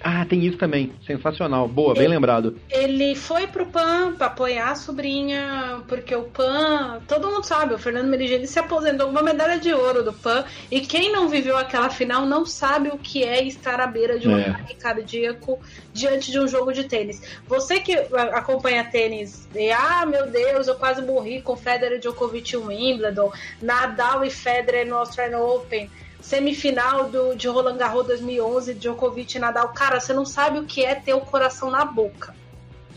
[0.04, 0.92] Ah, tem isso também.
[1.06, 1.68] Sensacional.
[1.68, 2.58] Boa, bem lembrado.
[2.70, 7.80] Ele foi pro PAN pra apoiar a sobrinha, porque o PAN, todo mundo sabe, o
[7.80, 10.44] Fernando Merigeli se aposentou com uma medalha de ouro do PAN.
[10.72, 14.28] E quem não viveu aquela final não sabe o que é estar à beira de
[14.28, 14.50] um é.
[14.50, 15.60] ataque cardíaco
[15.94, 17.22] diante de um jogo de tênis.
[17.48, 17.94] Você que
[18.34, 23.32] acompanha tênis, e ah, meu Deus, eu quase morri com Federer, Djokovic e Wimbledon,
[23.62, 25.90] Nadal e Federer no Australian Open
[26.22, 29.70] semifinal do, de Roland Garros 2011, Djokovic e Nadal.
[29.70, 32.36] Cara, você não sabe o que é ter o coração na boca.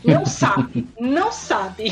[0.04, 1.90] Não sabe, não sabe.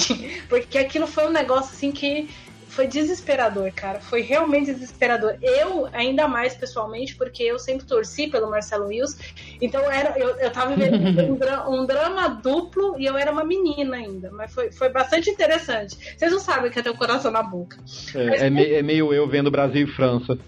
[0.48, 2.28] Porque aquilo foi um negócio assim que
[2.70, 4.00] foi desesperador, cara.
[4.00, 5.36] Foi realmente desesperador.
[5.42, 9.18] Eu, ainda mais pessoalmente, porque eu sempre torci pelo Marcelo Wills.
[9.60, 13.44] Então era, eu, eu tava vivendo um, dra um, drama duplo e eu era uma
[13.44, 14.30] menina ainda.
[14.30, 15.96] Mas foi, foi bastante interessante.
[16.16, 17.76] Vocês não sabem que eu tenho o coração na boca.
[18.14, 20.38] É, mas, é, me, é meio eu vendo Brasil e França.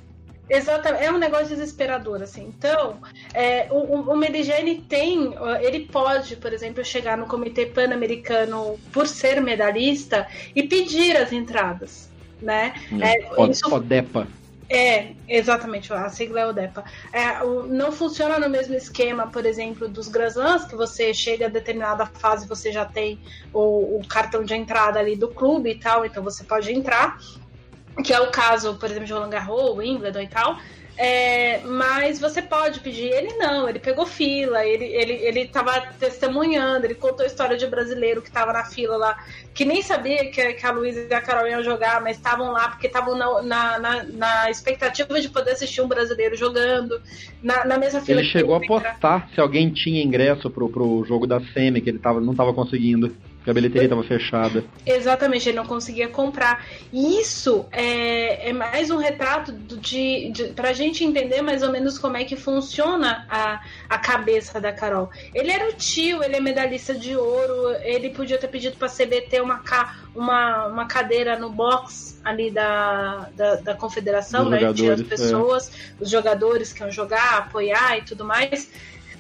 [0.48, 2.52] Exatamente, é um negócio desesperador, assim.
[2.57, 2.98] Então,
[3.33, 9.40] é, o, o Medigene tem, ele pode, por exemplo, chegar no Comitê Pan-Americano por ser
[9.40, 12.74] medalhista e pedir as entradas né?
[13.00, 13.72] É, é isso...
[13.72, 14.26] ODEPA.
[14.68, 16.85] É, exatamente, a sigla é ODEPA.
[17.12, 21.48] É, o, não funciona no mesmo esquema, por exemplo, dos Granslams, que você chega a
[21.50, 23.18] determinada fase, você já tem
[23.52, 27.18] o, o, cartão de entrada ali do clube e tal, então você pode entrar,
[28.05, 30.59] que é o caso, por exemplo, de Roland Garros, Wimbledon e tal.
[30.96, 33.07] É, mas você pode pedir.
[33.07, 37.64] Ele não, ele pegou fila, ele, ele, ele tava testemunhando, ele contou a história de
[37.64, 39.24] um brasileiro que tava na fila lá,
[39.55, 42.68] que nem sabia que, que a Luísa e a Carol iam jogar, mas estavam lá
[42.68, 47.00] porque estavam na, na, na, expectativa de poder assistir um brasileiro jogando
[47.42, 48.20] na, na mesma fila.
[48.20, 51.98] Ele chegou a postar se alguém tinha ingresso pro, pro jogo da Semi, que ele
[51.98, 53.16] tava, não tava conseguindo.
[53.42, 54.64] Porque a bilheteria estava fechada.
[54.87, 56.64] Exatamente, ele não conseguia comprar.
[56.92, 61.98] E isso é, é mais um retrato de, de, pra gente entender mais ou menos
[61.98, 65.11] como é que funciona a, a cabeça da Carol.
[65.35, 69.40] Ele era o tio, ele é medalhista de ouro, ele podia ter pedido pra CBT
[69.40, 69.61] uma,
[70.14, 74.72] uma, uma cadeira no box ali da, da, da confederação, né?
[74.72, 75.05] Tinha as é.
[75.05, 76.02] pessoas, é.
[76.05, 78.70] os jogadores que iam jogar, apoiar e tudo mais.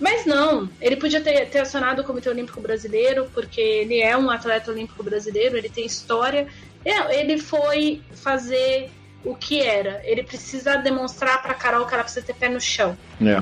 [0.02, 4.30] Mas não, ele podia ter, ter acionado o Comitê Olímpico Brasileiro, porque ele é um
[4.30, 6.48] atleta olímpico brasileiro, ele tem história.
[6.84, 8.90] Ele foi fazer
[9.24, 10.02] o que era.
[10.02, 12.98] Ele precisa demonstrar para Carol que ela precisa ter pé no chão.
[13.20, 13.40] É.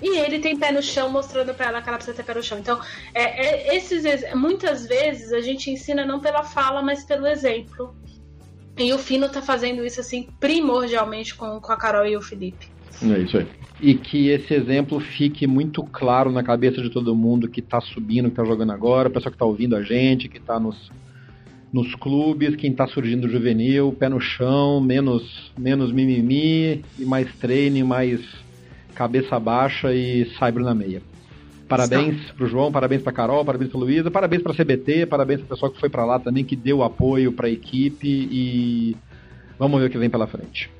[0.00, 2.42] E ele tem pé no chão, mostrando para ela que ela precisa ter pé no
[2.42, 2.58] chão.
[2.58, 2.80] Então,
[3.12, 4.02] é, é, esses,
[4.34, 7.94] muitas vezes a gente ensina não pela fala, mas pelo exemplo.
[8.78, 12.66] E o Fino tá fazendo isso assim primordialmente com, com a Carol e o Felipe.
[13.02, 13.65] É isso aí.
[13.80, 18.24] E que esse exemplo fique muito claro na cabeça de todo mundo que está subindo,
[18.24, 20.90] que está jogando agora, o pessoal que está ouvindo a gente, que está nos,
[21.72, 27.84] nos clubes, quem está surgindo juvenil, pé no chão, menos, menos mimimi, e mais treine,
[27.84, 28.20] mais
[28.94, 31.02] cabeça baixa e saibro na meia.
[31.68, 35.48] Parabéns para pro João, parabéns pra Carol, parabéns pra Luísa, parabéns pra CBT, parabéns pro
[35.48, 38.96] pessoal que foi para lá também, que deu apoio pra equipe e
[39.58, 40.70] vamos ver o que vem pela frente.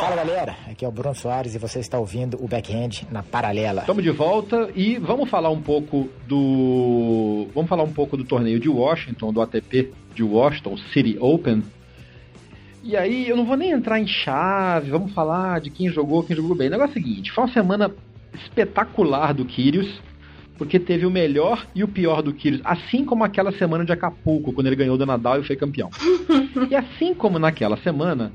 [0.00, 3.82] Fala galera, aqui é o Bruno Soares e você está ouvindo o Backhand na Paralela.
[3.82, 7.46] Estamos de volta e vamos falar um pouco do.
[7.54, 11.62] Vamos falar um pouco do torneio de Washington, do ATP de Washington, City Open.
[12.82, 16.34] E aí, eu não vou nem entrar em chave, vamos falar de quem jogou, quem
[16.34, 16.68] jogou bem.
[16.68, 17.94] O negócio é o seguinte: foi uma semana
[18.32, 20.00] espetacular do Kyrgios,
[20.56, 24.50] porque teve o melhor e o pior do Kyrgios, assim como aquela semana de Acapulco,
[24.50, 25.90] quando ele ganhou do Nadal e foi campeão.
[26.70, 28.32] e assim como naquela semana,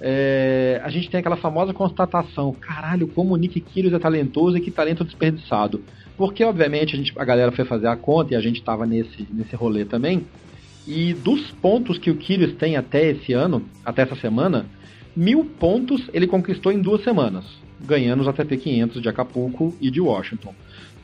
[0.00, 4.60] é, a gente tem aquela famosa constatação: caralho, como o Nick Kyrgios é talentoso e
[4.60, 5.82] que talento desperdiçado.
[6.16, 9.26] Porque, obviamente, a, gente, a galera foi fazer a conta e a gente estava nesse,
[9.30, 10.26] nesse rolê também.
[10.86, 14.66] E dos pontos que o Kyrgios tem até esse ano, até essa semana,
[15.14, 17.44] mil pontos ele conquistou em duas semanas,
[17.80, 20.54] ganhando os ATP 500 de Acapulco e de Washington.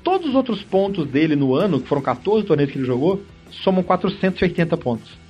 [0.02, 3.82] Todos os outros pontos dele no ano, que foram 14 torneios que ele jogou, somam
[3.82, 5.23] 480 pontos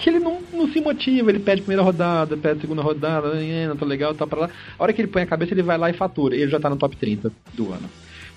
[0.00, 3.34] que ele não, não se motiva, ele pede primeira rodada, pede segunda rodada,
[3.68, 4.50] não tô legal, tá pra lá.
[4.78, 6.34] A hora que ele põe a cabeça, ele vai lá e fatura.
[6.34, 7.88] Ele já tá no top 30 do ano.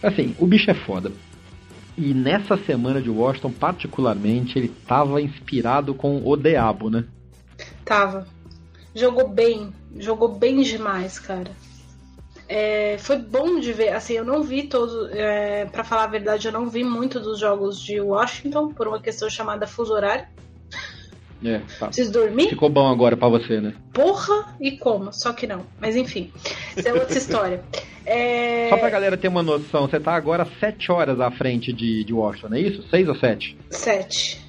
[0.02, 1.12] Assim, o bicho é foda.
[1.98, 7.06] E nessa semana de Washington, particularmente, ele tava inspirado com o Diabo, né?
[7.86, 8.28] Tava.
[8.94, 9.72] Jogou bem.
[9.98, 11.52] Jogou bem demais, cara.
[12.50, 13.94] É, foi bom de ver.
[13.94, 15.08] Assim, eu não vi todo.
[15.12, 19.00] É, para falar a verdade, eu não vi muito dos jogos de Washington, por uma
[19.00, 20.26] questão chamada fuso horário.
[21.44, 21.88] É, tá.
[21.88, 22.50] Preciso dormir?
[22.50, 23.74] Ficou bom agora para você, né?
[23.94, 25.66] Porra e como, só que não.
[25.80, 26.32] Mas enfim,
[26.76, 27.64] isso é outra história.
[28.06, 28.68] É...
[28.70, 32.14] Só pra galera ter uma noção, você tá agora 7 horas à frente de, de
[32.14, 32.84] Washington, é isso?
[32.90, 33.58] 6 ou 7?
[33.70, 34.42] 7.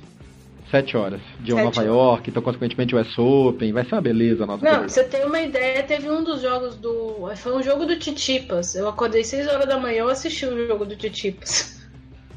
[0.72, 1.20] 7 horas.
[1.38, 3.72] De Sete Nova York, então consequentemente o US Open.
[3.72, 6.74] Vai ser uma beleza a nossa Não, você tem uma ideia, teve um dos jogos
[6.74, 7.30] do.
[7.37, 8.74] Foi um jogo do Titipas.
[8.74, 11.84] Eu acordei 6 horas da manhã, eu assisti o jogo do Titipas.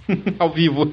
[0.39, 0.86] Ao vivo.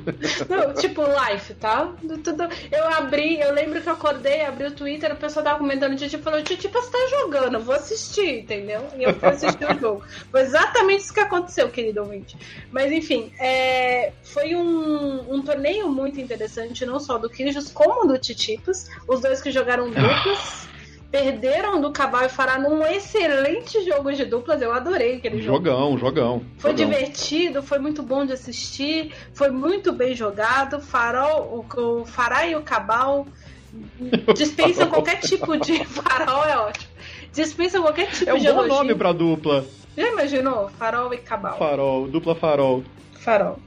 [0.48, 1.92] Não, tipo, live, tá?
[2.22, 5.96] Tudo, eu abri, eu lembro que eu acordei, abri o Twitter, o pessoal tava comentando,
[5.96, 8.86] Titi falou, Titi, você tá jogando, eu vou assistir, entendeu?
[8.96, 10.02] E eu fui assistir o jogo.
[10.30, 12.36] Foi exatamente isso que aconteceu, querido ouvinte.
[12.70, 18.18] Mas enfim, é, foi um, um torneio muito interessante, não só do Kirjus, como do
[18.18, 18.90] Titipas.
[19.06, 20.73] Os dois que jogaram duplas
[21.14, 24.60] perderam do Cabal e Fará num excelente jogo de duplas.
[24.60, 25.98] Eu adorei aquele jogão, jogo.
[25.98, 26.90] Jogão, Foi jogão.
[26.90, 30.80] divertido, foi muito bom de assistir, foi muito bem jogado.
[30.80, 33.28] Farol, o, o Fará e o Cabal
[34.34, 35.84] dispensam qualquer tipo de.
[35.86, 36.92] Farol é ótimo.
[37.32, 38.74] Dispensam qualquer tipo é um de bom elogio.
[38.74, 39.64] nome pra dupla.
[39.96, 40.68] Já imaginou?
[40.70, 41.56] Farol e Cabal.
[41.56, 42.82] Farol, dupla farol.
[43.12, 43.60] Farol.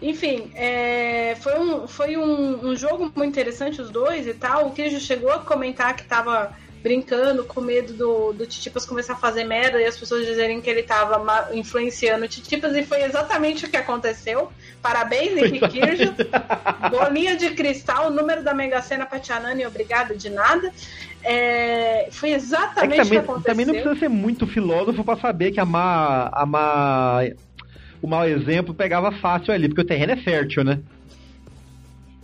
[0.00, 4.68] Enfim, é, foi, um, foi um, um, jogo muito interessante, os dois e tal.
[4.68, 6.54] O Kirjo chegou a comentar que tava
[6.86, 10.70] brincando, com medo do, do Titipas começar a fazer merda e as pessoas dizerem que
[10.70, 14.52] ele tava influenciando o Titipas, e foi exatamente o que aconteceu.
[14.80, 16.14] Parabéns, Henrique Kirjo.
[16.88, 20.72] Bolinha de cristal, número da Mega Sena pra Tianani, obrigada de nada.
[21.24, 23.52] É, foi exatamente é que também, o que aconteceu.
[23.52, 27.18] Também não precisa ser muito filósofo pra saber que a má, a má,
[28.00, 30.78] o mau exemplo pegava fácil ali, porque o terreno é fértil, né?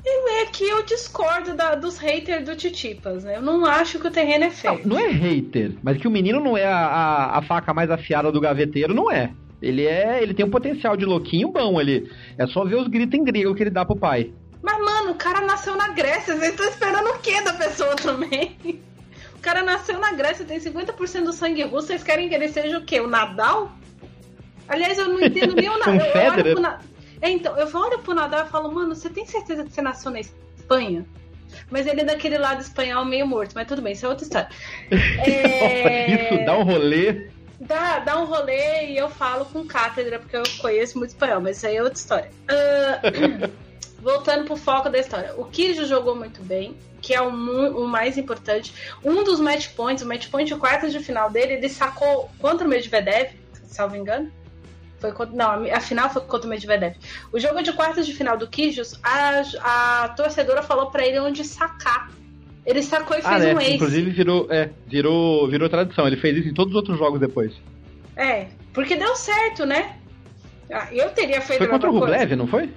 [0.04, 3.36] É que eu discordo da, dos haters do Titipas, né?
[3.36, 4.80] Eu não acho que o terreno é feio.
[4.84, 7.90] Não, não é hater, mas que o menino não é a, a, a, faca mais
[7.90, 9.30] afiada do gaveteiro, não é.
[9.60, 10.20] Ele é.
[10.20, 12.10] Ele tem um potencial de louquinho bom ali.
[12.36, 14.32] É só ver os gritos em grego que ele dá pro pai.
[14.60, 18.56] Mas, mano, o cara nasceu na Grécia, vocês estão esperando o que da pessoa também?
[19.36, 22.78] O cara nasceu na Grécia, tem 50% do sangue russo, vocês querem que ele seja
[22.78, 23.00] o quê?
[23.00, 23.72] O Nadal?
[24.68, 25.94] Aliás, eu não entendo nem o Nadal.
[25.94, 26.56] um Federer?
[27.22, 30.10] É, então, eu olho pro Nadal e falo, mano, você tem certeza que você nasceu
[30.10, 31.06] na Espanha?
[31.70, 34.48] Mas ele é daquele lado espanhol meio morto, mas tudo bem, isso é outra história.
[35.24, 36.34] É...
[36.34, 37.30] isso, dá um rolê.
[37.60, 41.58] Dá, dá um rolê e eu falo com cátedra, porque eu conheço muito espanhol, mas
[41.58, 42.30] isso aí é outra história.
[42.50, 43.48] Uh,
[44.02, 45.32] voltando pro foco da história.
[45.36, 48.74] O Kirjo jogou muito bem, que é o, o, mais importante.
[49.04, 52.66] Um dos match points, o match point de quartas de final dele, ele sacou contra
[52.66, 53.30] o Medvedev,
[53.68, 54.30] salvo engano.
[55.02, 56.94] Foi contra, não, a final foi contra o Medvedev.
[57.32, 59.42] O jogo de quartas de final do Kijos, a,
[60.04, 62.08] a torcedora falou para ele onde sacar.
[62.64, 63.74] Ele sacou e ah, fez é, um ace.
[63.74, 66.06] Inclusive virou, é, virou, virou tradição.
[66.06, 67.52] Ele fez isso em todos os outros jogos depois.
[68.14, 69.96] É, porque deu certo, né?
[70.70, 72.36] Ah, eu teria feito Foi contra o Rublev, coisa.
[72.36, 72.70] não foi?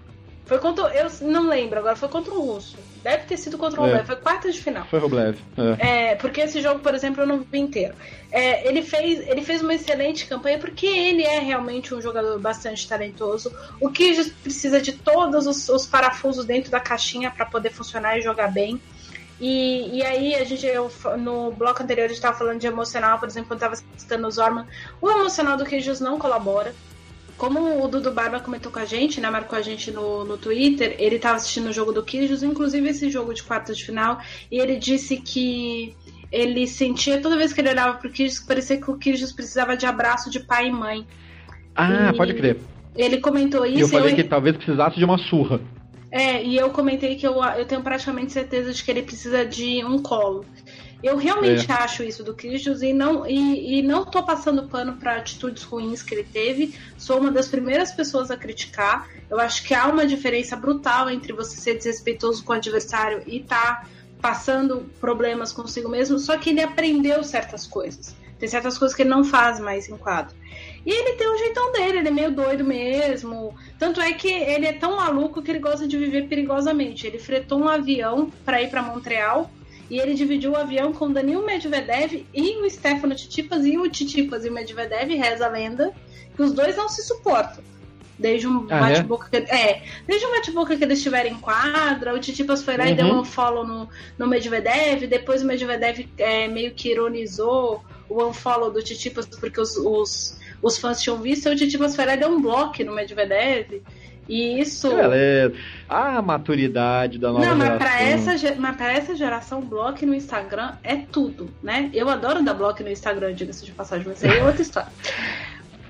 [0.46, 0.86] Foi contra.
[0.96, 2.76] Eu não lembro agora, foi contra o Russo.
[3.06, 4.04] Deve ter sido contra o Rublev, é.
[4.04, 4.84] foi quartas de final.
[4.88, 5.38] Foi Rublev.
[5.80, 6.13] É.
[6.13, 6.15] é.
[6.15, 7.94] porque esse jogo, por exemplo, eu não vi inteiro.
[8.32, 12.89] É, ele, fez, ele fez uma excelente campanha porque ele é realmente um jogador bastante
[12.89, 13.54] talentoso.
[13.80, 18.24] O que precisa de todos os, os parafusos dentro da caixinha para poder funcionar e
[18.24, 18.82] jogar bem.
[19.39, 23.20] E, e aí, a gente, eu, no bloco anterior, a gente estava falando de emocional,
[23.20, 24.65] por exemplo, quando estava citando o Zorman.
[25.00, 26.74] O emocional do Queijos não colabora
[27.38, 30.95] como o Dudu Barba comentou com a gente, né, marcou a gente no, no Twitter,
[30.98, 34.19] ele estava assistindo o jogo do Kirjus, inclusive esse jogo de quartas de final,
[34.52, 35.95] e ele disse que
[36.32, 39.86] ele sentia toda vez que ele olhava pro que parecia que o Kirjus precisava de
[39.86, 41.06] abraço de pai e mãe.
[41.76, 42.58] Ah, e pode crer.
[42.95, 43.78] Ele comentou isso.
[43.78, 44.15] E eu falei eu...
[44.15, 45.60] que talvez precisasse de uma surra.
[46.10, 49.84] É, e eu comentei que eu, eu tenho praticamente certeza de que ele precisa de
[49.84, 50.45] um colo.
[51.03, 51.73] Eu realmente é.
[51.73, 56.01] acho isso do Christians e não, e, e não tô passando pano para atitudes ruins
[56.01, 56.73] que ele teve.
[56.97, 59.08] Sou uma das primeiras pessoas a criticar.
[59.29, 63.41] Eu acho que há uma diferença brutal entre você ser desrespeitoso com o adversário e
[63.41, 63.86] tá
[64.21, 66.17] passando problemas consigo mesmo.
[66.17, 68.15] Só que ele aprendeu certas coisas.
[68.39, 70.36] Tem certas coisas que ele não faz mais em quadro.
[70.86, 73.55] E ele tem um jeitão dele, ele é meio doido mesmo.
[73.79, 77.08] Tanto é que ele é tão maluco que ele gosta de viver perigosamente.
[77.08, 79.49] Ele fretou um avião para ir para Montreal
[79.89, 83.89] e ele dividiu o avião com o Danil Medvedev e o Stefano Titipas, e o
[83.89, 85.93] Titipas e o Medvedev, reza a lenda,
[86.36, 87.63] que os dois não se suportam.
[88.17, 92.19] Desde um Ah, bate-boca que, é, desde um bate-boca que eles estiverem em quadra, o
[92.19, 92.95] Titipas foi lá e Uhum.
[92.95, 98.71] deu um follow no, no Medvedev, depois o Medvedev é, meio que ironizou o unfollow
[98.71, 102.17] do Titipas porque os, os, os fãs tinham visto, e o Titipas foi lá e
[102.17, 103.82] deu um bloco no Medvedev.
[104.28, 104.96] E isso.
[104.96, 105.54] Beleza.
[105.88, 107.78] Ah, a maturidade da nova Não, mas geração.
[107.78, 111.90] pra, essa, mas pra essa geração, bloco no Instagram é tudo, né?
[111.94, 114.90] Eu adoro dar bloco no Instagram, diga-se de passagem, mas aí é outra história.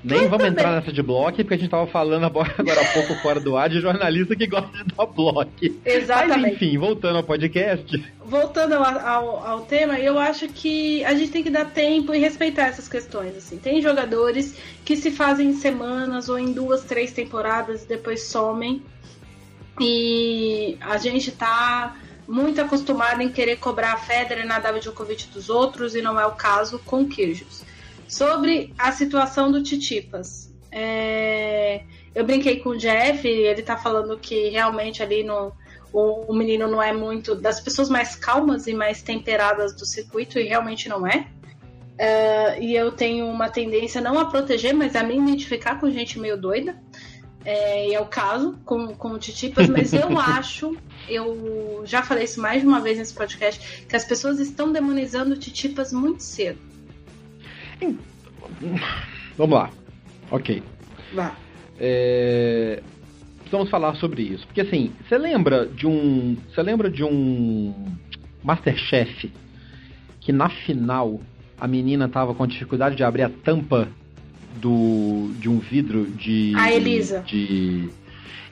[0.06, 2.92] Nem Mas vamos entrar nessa de bloco, porque a gente tava falando agora agora há
[2.92, 5.50] pouco fora do ar de jornalista que gosta de dar bloco.
[5.60, 6.54] Mas Exatamente.
[6.54, 8.12] enfim, voltando ao podcast.
[8.24, 12.18] Voltando ao, ao, ao tema, eu acho que a gente tem que dar tempo e
[12.18, 13.36] respeitar essas questões.
[13.36, 13.58] Assim.
[13.58, 18.82] Tem jogadores que se fazem em semanas ou em duas, três temporadas e depois somem.
[19.80, 21.96] E a gente tá
[22.28, 26.18] muito acostumado em querer cobrar a Federer e Nadal e Djokovic dos outros, e não
[26.18, 27.64] é o caso com Kyrgios.
[28.08, 31.82] Sobre a situação do Titipas, é,
[32.14, 35.52] eu brinquei com o Jeff, ele tá falando que realmente ali no,
[35.92, 40.38] o, o menino não é muito das pessoas mais calmas e mais temperadas do circuito,
[40.38, 41.26] e realmente não é.
[41.96, 46.18] Uh, e eu tenho uma tendência não a proteger, mas a me identificar com gente
[46.18, 46.78] meio doida.
[47.42, 50.76] É, e é o caso com, com o Titipas, mas eu acho,
[51.08, 55.36] eu já falei isso mais de uma vez nesse podcast, que as pessoas estão demonizando
[55.36, 56.58] Titipas muito cedo.
[59.36, 59.70] Vamos lá.
[60.30, 60.62] Ok.
[61.14, 61.34] Vá.
[61.78, 62.82] É,
[63.40, 64.46] precisamos falar sobre isso.
[64.46, 66.36] Porque assim, você lembra de um.
[66.48, 67.74] Você lembra de um
[68.42, 69.30] Masterchef
[70.20, 71.20] que na final
[71.58, 73.88] a menina tava com dificuldade de abrir a tampa
[74.56, 76.52] do de um vidro de.
[76.56, 77.20] A Elisa.
[77.20, 77.88] De.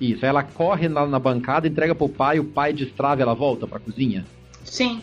[0.01, 3.35] Isso, aí ela corre na, na bancada, entrega pro pai, o pai destrava e ela
[3.35, 4.25] volta pra cozinha.
[4.65, 5.01] Sim.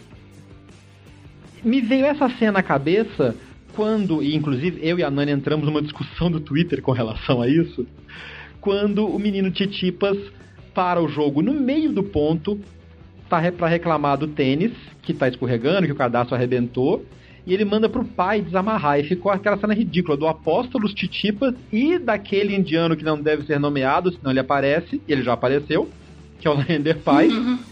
[1.64, 3.36] Me veio essa cena na cabeça
[3.74, 7.48] quando, e inclusive eu e a Nani entramos numa discussão do Twitter com relação a
[7.48, 7.86] isso,
[8.60, 10.18] quando o menino Titipas
[10.74, 12.60] para o jogo no meio do ponto
[13.28, 17.06] tá para reclamar do tênis, que tá escorregando, que o cadastro arrebentou,
[17.48, 19.00] e ele manda pro pai desamarrar.
[19.00, 23.44] E ficou aquela cena ridícula do apóstolo dos Titipas e daquele indiano que não deve
[23.44, 25.90] ser nomeado, senão ele aparece, e ele já apareceu,
[26.40, 27.58] que é o Render Pai, uhum.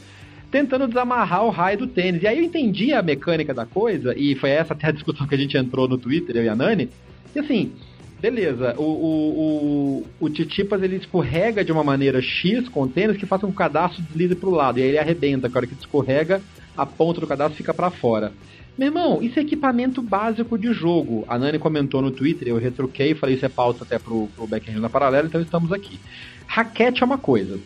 [0.52, 2.24] tentando desamarrar o raio do tênis.
[2.24, 5.36] E aí eu entendi a mecânica da coisa, e foi essa até a discussão que
[5.36, 6.90] a gente entrou no Twitter, eu e a Nani,
[7.36, 7.72] e assim,
[8.20, 13.18] beleza, o, o, o, o Titipas ele escorrega de uma maneira X com o tênis
[13.18, 15.68] que faz com que o cadastro deslize pro lado, e aí ele arrebenta, a hora
[15.68, 16.42] que escorrega,
[16.76, 18.32] a ponta do cadastro fica para fora.
[18.78, 21.26] Meu irmão, isso é equipamento básico de jogo.
[21.28, 24.80] A Nani comentou no Twitter, eu retruquei, falei isso é pauta até pro, pro backend
[24.80, 26.00] na paralela, então estamos aqui.
[26.48, 27.60] Raquete é uma coisa.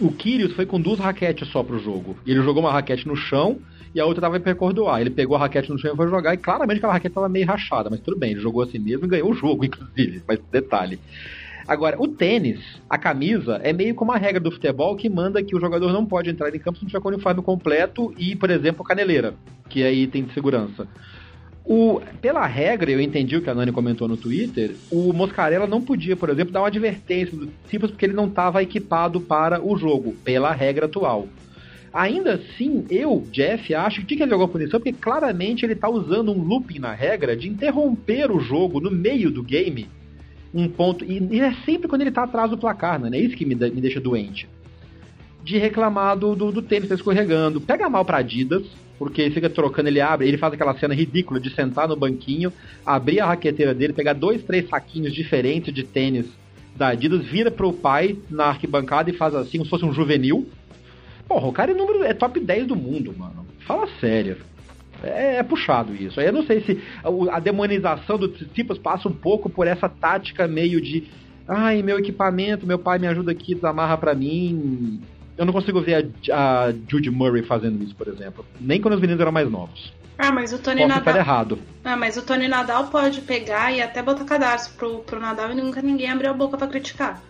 [0.00, 2.16] O, Kyrios foi com duas raquetes só pro jogo.
[2.26, 3.58] Ele jogou uma raquete no chão
[3.94, 5.00] e a outra tava em percordoar.
[5.00, 7.46] Ele pegou a raquete no chão e foi jogar, e claramente aquela raquete tava meio
[7.46, 10.22] rachada, mas tudo bem, ele jogou assim mesmo e ganhou o jogo, inclusive.
[10.26, 10.98] Mas detalhe.
[11.68, 15.54] Agora, o tênis, a camisa, é meio como a regra do futebol que manda que
[15.54, 18.34] o jogador não pode entrar em campo se não tiver com o uniforme completo e,
[18.34, 19.34] por exemplo, caneleira,
[19.68, 20.88] que é item de segurança.
[21.64, 25.80] O, pela regra, eu entendi o que a Nani comentou no Twitter, o Moscarella não
[25.80, 29.76] podia, por exemplo, dar uma advertência do simples porque ele não estava equipado para o
[29.76, 31.28] jogo, pela regra atual.
[31.92, 36.32] Ainda assim, eu, Jeff, acho que tinha que jogar punição porque claramente ele está usando
[36.32, 39.88] um looping na regra de interromper o jogo no meio do game
[40.52, 41.04] um ponto.
[41.04, 43.16] E, e é sempre quando ele tá atrás do placar, né?
[43.16, 44.48] É isso que me, me deixa doente.
[45.42, 47.60] De reclamar do, do, do tênis tá escorregando.
[47.60, 48.64] Pega mal pra Adidas,
[49.00, 52.52] porque ele fica trocando, ele abre, ele faz aquela cena ridícula de sentar no banquinho,
[52.84, 56.26] abrir a raqueteira dele, pegar dois, três saquinhos diferentes de tênis
[56.76, 60.46] da Adidas, vira pro pai na arquibancada e faz assim, como se fosse um juvenil.
[61.26, 63.46] Porra, o cara é número é top 10 do mundo, mano.
[63.60, 64.36] Fala sério.
[65.02, 66.20] É, é, puxado isso.
[66.20, 66.78] Eu não sei se
[67.32, 71.04] a, demonização do Tsitsipas passa um pouco por essa tática meio de
[71.48, 75.00] ai, meu equipamento, meu pai me ajuda aqui, desamarra para mim.
[75.40, 78.44] Eu não consigo ver a, a Judy Murray fazendo isso, por exemplo.
[78.60, 79.90] Nem quando os meninos eram mais novos.
[80.18, 81.16] Ah, mas o Tony Posso Nadal.
[81.16, 81.58] errado.
[81.82, 85.54] Ah, mas o Tony Nadal pode pegar e até botar cadastro pro, pro Nadal e
[85.54, 87.22] nunca ninguém abriu a boca para criticar.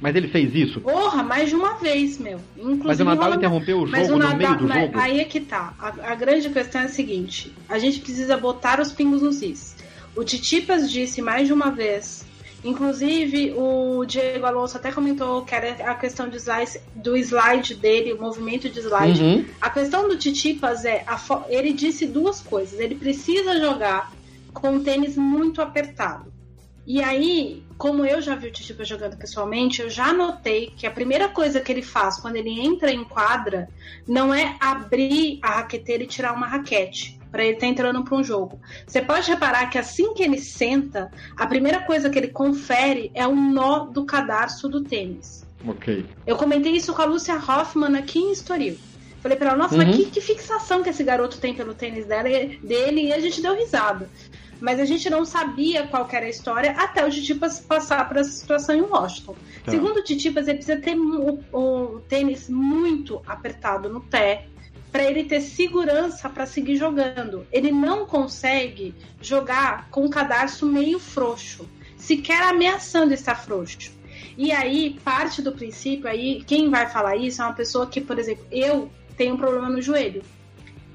[0.00, 0.80] Mas ele fez isso?
[0.80, 2.40] Porra, mais de uma vez, meu.
[2.56, 4.98] Inclusive, mas o Nadal interrompeu o jogo o Nadal, no meio do jogo?
[4.98, 5.74] Aí é que tá.
[5.78, 9.76] A, a, grande questão é a seguinte: a gente precisa botar os pingos nos is.
[10.16, 12.26] O Titipas disse mais de uma vez.
[12.64, 18.12] Inclusive, o Diego Alonso até comentou que era a questão do slide, do slide dele,
[18.12, 19.22] o movimento de slide.
[19.22, 19.46] Uhum.
[19.60, 21.04] A questão do Titipas é:
[21.48, 22.80] ele disse duas coisas.
[22.80, 24.12] Ele precisa jogar
[24.52, 26.32] com um tênis muito apertado.
[26.84, 30.90] E aí, como eu já vi o Titipa jogando pessoalmente, eu já notei que a
[30.90, 33.68] primeira coisa que ele faz quando ele entra em quadra
[34.06, 38.16] não é abrir a raqueteira e tirar uma raquete para ele estar tá entrando para
[38.16, 38.60] um jogo.
[38.86, 43.26] Você pode reparar que assim que ele senta, a primeira coisa que ele confere é
[43.26, 45.46] o nó do cadarço do tênis.
[45.66, 46.06] Ok.
[46.26, 48.76] Eu comentei isso com a Lúcia Hoffman aqui em Estoril.
[49.20, 49.84] Falei para ela, nossa, uhum.
[49.84, 52.28] mas que, que, fixação que esse garoto tem pelo tênis dela,
[52.62, 54.08] dele, e a gente deu risada
[54.60, 58.30] mas a gente não sabia qual era a história até o Titipas passar por essa
[58.30, 59.36] situação em Washington.
[59.64, 59.70] Tá.
[59.70, 64.46] Segundo o Titipas, ele precisa ter o, o tênis muito apertado no pé
[64.90, 67.46] para ele ter segurança para seguir jogando.
[67.52, 73.92] Ele não consegue jogar com o cadarço meio frouxo, sequer ameaçando estar frouxo.
[74.36, 78.18] E aí, parte do princípio, aí, quem vai falar isso é uma pessoa que, por
[78.18, 80.22] exemplo, eu tenho um problema no joelho.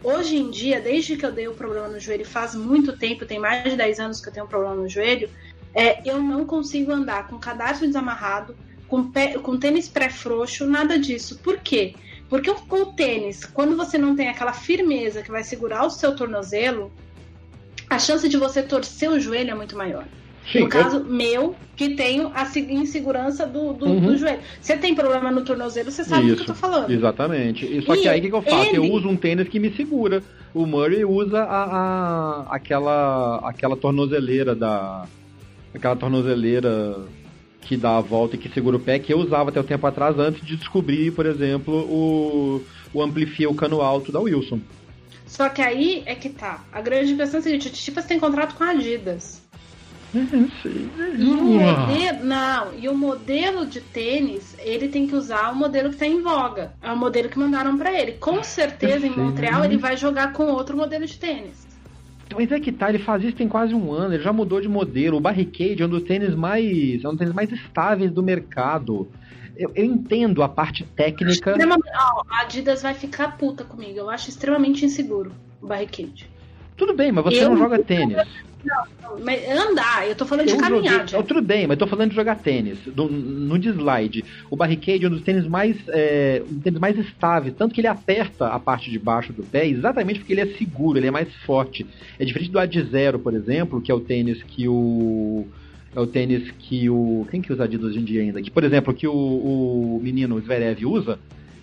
[0.01, 3.39] Hoje em dia, desde que eu dei o problema no joelho, faz muito tempo, tem
[3.39, 5.29] mais de 10 anos que eu tenho um problema no joelho,
[5.73, 8.55] é, eu não consigo andar com cadastro desamarrado,
[8.87, 11.39] com, pé, com tênis pré-frouxo, nada disso.
[11.39, 11.95] Por quê?
[12.29, 16.15] Porque o, o tênis, quando você não tem aquela firmeza que vai segurar o seu
[16.15, 16.91] tornozelo,
[17.89, 20.05] a chance de você torcer o joelho é muito maior.
[20.51, 21.05] Sim, no caso, eu...
[21.05, 24.01] meu, que tenho a insegurança do, do, uhum.
[24.01, 24.39] do, joelho.
[24.59, 26.91] Você tem problema no tornozelo, você sabe Isso, do que eu tô falando.
[26.91, 27.65] Exatamente.
[27.65, 28.69] E, só e que aí o que, que eu faço?
[28.69, 28.77] Ele...
[28.77, 30.21] Eu uso um tênis que me segura.
[30.53, 35.05] O Murray usa a, a, aquela, aquela tornozeleira da.
[35.73, 36.97] Aquela tornozeleira
[37.63, 39.65] que dá a volta e que segura o pé, que eu usava até o um
[39.65, 44.59] tempo atrás, antes de descobrir, por exemplo, o, o Amplifia, o cano alto da Wilson.
[45.25, 46.63] Só que aí é que tá.
[46.71, 49.41] A grande questão é a seguinte: o Titipas tem contrato com a Adidas.
[50.13, 55.89] E o modelo, não, e o modelo de tênis, ele tem que usar o modelo
[55.89, 56.73] que está em voga.
[56.83, 58.11] É o modelo que mandaram para ele.
[58.13, 61.62] Com certeza, em Montreal, ele vai jogar com outro modelo de tênis.
[62.33, 64.67] Mas é que tá, ele faz isso tem quase um ano, ele já mudou de
[64.67, 65.17] modelo.
[65.17, 67.03] O Barricade é um dos tênis mais.
[67.03, 69.09] É um dos tênis mais estáveis do mercado.
[69.55, 71.55] Eu, eu entendo a parte técnica.
[71.55, 73.97] a Adidas vai ficar puta comigo.
[73.97, 75.31] Eu acho extremamente inseguro
[75.61, 76.29] o Barricade.
[76.75, 78.17] Tudo bem, mas você eu não joga tênis.
[78.63, 81.07] Não, não, mas andar, eu tô falando eu de caminhar.
[81.07, 82.77] Joguei, tudo bem, mas tô falando de jogar tênis.
[82.85, 84.23] No de slide.
[84.49, 87.87] O Barricade é um dos tênis mais, é, um tênis mais estáveis, tanto que ele
[87.87, 91.33] aperta a parte de baixo do pé, exatamente porque ele é seguro, ele é mais
[91.45, 91.85] forte.
[92.17, 95.45] É diferente do Ad Zero, por exemplo, que é o tênis que o
[95.95, 97.27] é o tênis que o.
[97.29, 98.41] Quem que usa Adidas hoje em dia ainda?
[98.41, 101.19] Que, por exemplo, que o, o menino Zverev usa,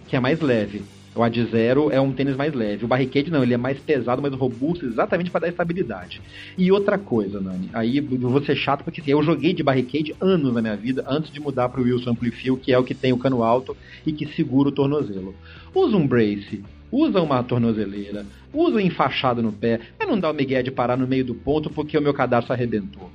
[0.06, 0.82] que é mais leve.
[1.12, 2.84] O Ad Zero é um tênis mais leve.
[2.84, 6.22] O Barricade não, ele é mais pesado, mais robusto, exatamente para dar estabilidade.
[6.56, 10.14] E outra coisa, Nani, aí eu vou ser chato porque assim, eu joguei de Barricade
[10.20, 12.94] anos na minha vida antes de mudar para o Wilson Amplifio, que é o que
[12.94, 15.34] tem o cano alto e que segura o tornozelo.
[15.74, 20.34] Usa um brace, usa uma tornozeleira, usa um enfaixado no pé, mas não dá o
[20.34, 23.10] migué de parar no meio do ponto porque o meu cadastro arrebentou.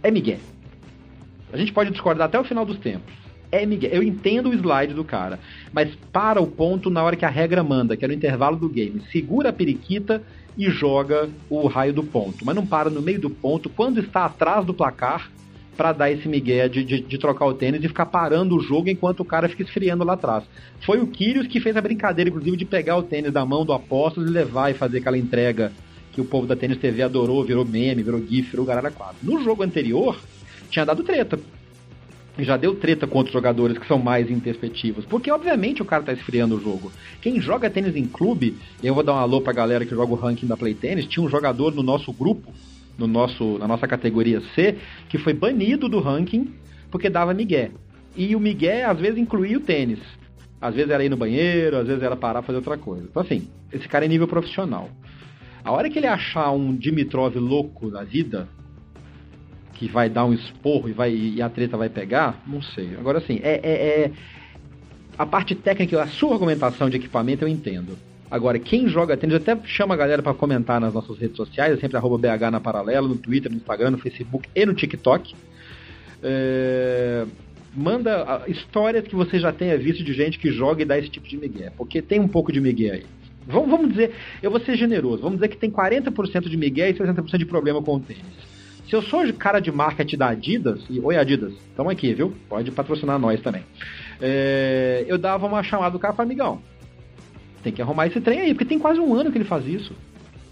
[0.00, 0.38] É migué.
[1.52, 3.90] A gente pode discordar até o final dos tempos é Miguel.
[3.92, 5.38] Eu entendo o slide do cara,
[5.72, 8.68] mas para o ponto na hora que a regra manda, que é no intervalo do
[8.68, 9.02] game.
[9.12, 10.22] Segura a periquita
[10.56, 12.44] e joga o raio do ponto.
[12.44, 15.30] Mas não para no meio do ponto quando está atrás do placar
[15.76, 18.88] para dar esse migué de, de, de, trocar o tênis e ficar parando o jogo
[18.88, 20.44] enquanto o cara fica esfriando lá atrás.
[20.80, 23.74] Foi o Kyrgios que fez a brincadeira, inclusive, de pegar o tênis da mão do
[23.74, 25.70] Apóstolo e levar e fazer aquela entrega
[26.12, 29.16] que o povo da Tênis TV adorou, virou meme, virou gif, virou garara 4.
[29.22, 30.18] No jogo anterior,
[30.70, 31.38] tinha dado treta
[32.38, 35.04] já deu treta com outros jogadores que são mais introspectivos.
[35.04, 36.92] Porque, obviamente, o cara tá esfriando o jogo.
[37.22, 40.16] Quem joga tênis em clube, eu vou dar um alô pra galera que joga o
[40.16, 42.52] ranking da Play Tennis, tinha um jogador no nosso grupo,
[42.98, 44.76] no nosso, na nossa categoria C,
[45.08, 46.52] que foi banido do ranking
[46.90, 47.70] porque dava migué.
[48.16, 49.98] E o migué, às vezes, incluía o tênis.
[50.60, 53.06] Às vezes era ir no banheiro, às vezes era parar fazer outra coisa.
[53.08, 54.88] Então, assim, esse cara é nível profissional.
[55.62, 58.48] A hora que ele achar um Dimitrov louco da vida,
[59.76, 62.42] que vai dar um esporro e, vai, e a treta vai pegar?
[62.46, 62.96] Não sei.
[62.98, 64.10] Agora, assim, é, é, é,
[65.18, 67.96] a parte técnica, a sua argumentação de equipamento eu entendo.
[68.30, 71.80] Agora, quem joga tênis, até chama a galera para comentar nas nossas redes sociais, é
[71.80, 75.34] sempre arroba BH na Paralelo, no Twitter, no Instagram, no Facebook e no TikTok.
[76.22, 77.24] É,
[77.74, 81.28] manda histórias que você já tenha visto de gente que joga e dá esse tipo
[81.28, 83.06] de migué, porque tem um pouco de migué aí.
[83.46, 84.12] Vamos, vamos dizer,
[84.42, 87.80] eu vou ser generoso, vamos dizer que tem 40% de migué e 60% de problema
[87.80, 88.24] com o tênis.
[88.88, 92.32] Se eu sou cara de marketing da Adidas, e oi Adidas, estamos aqui, viu?
[92.48, 93.64] Pode patrocinar nós também.
[94.20, 96.62] É, eu dava uma chamada do cara para amigão.
[97.64, 99.92] Tem que arrumar esse trem aí, porque tem quase um ano que ele faz isso.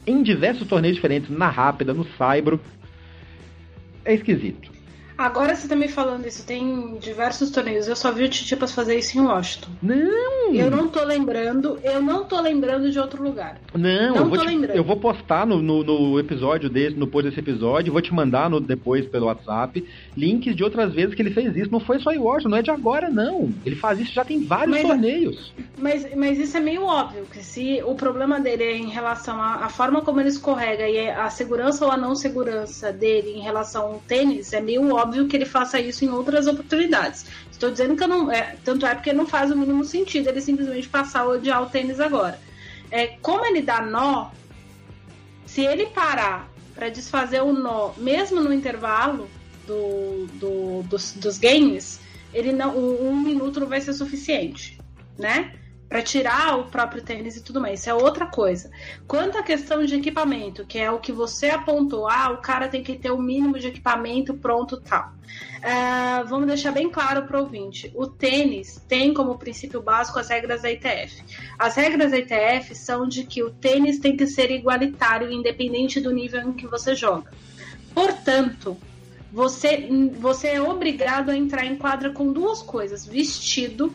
[0.05, 2.61] Em diversos torneios diferentes, na Rápida, no Saibro.
[4.05, 4.75] É esquisito.
[5.17, 7.87] Agora você tá me falando isso, tem diversos torneios.
[7.87, 9.71] Eu só vi o Titipas fazer isso em Washington.
[9.81, 10.44] Não!
[10.59, 13.61] Eu não tô lembrando, eu não tô lembrando de outro lugar.
[13.73, 17.29] Não, não eu, vou te, eu vou postar no, no, no, episódio desse, no post
[17.29, 19.85] desse episódio, vou te mandar no, depois pelo WhatsApp
[20.17, 21.71] links de outras vezes que ele fez isso.
[21.71, 23.53] Não foi só em Washington, não é de agora, não.
[23.65, 25.53] Ele faz isso já tem vários mas, torneios.
[25.79, 29.65] Mas, mas isso é meio óbvio, que se o problema dele é em relação à,
[29.65, 33.83] à forma como ele escorrega e a segurança ou a não segurança dele em relação
[33.83, 37.27] ao tênis, é meio óbvio óbvio que ele faça isso em outras oportunidades.
[37.55, 38.33] Estou dizendo que eu não.
[38.33, 41.71] É, tanto é porque não faz o mínimo sentido ele simplesmente passar a odiar o
[41.71, 42.39] tênis agora.
[42.91, 44.31] É, como ele dá nó,
[45.47, 49.31] se ele parar para desfazer o nó, mesmo no intervalo
[49.69, 52.01] do, do, dos, dos games,
[52.33, 54.77] ele não, um, um minuto não vai ser suficiente,
[55.17, 55.53] né?
[55.89, 57.81] Para tirar o próprio tênis e tudo mais.
[57.81, 58.71] Isso é outra coisa.
[59.07, 62.83] Quanto à questão de equipamento, que é o que você apontou, ah, o cara tem
[62.83, 65.13] que ter o mínimo de equipamento pronto tal.
[65.65, 70.29] Uh, vamos deixar bem claro para o ouvinte: o tênis tem como princípio básico as
[70.29, 71.23] regras da ITF.
[71.59, 76.11] As regras da ITF são de que o tênis tem que ser igualitário, independente do
[76.11, 77.31] nível em que você joga.
[77.95, 78.77] Portanto,
[79.33, 83.95] você, você é obrigado a entrar em quadra com duas coisas: vestido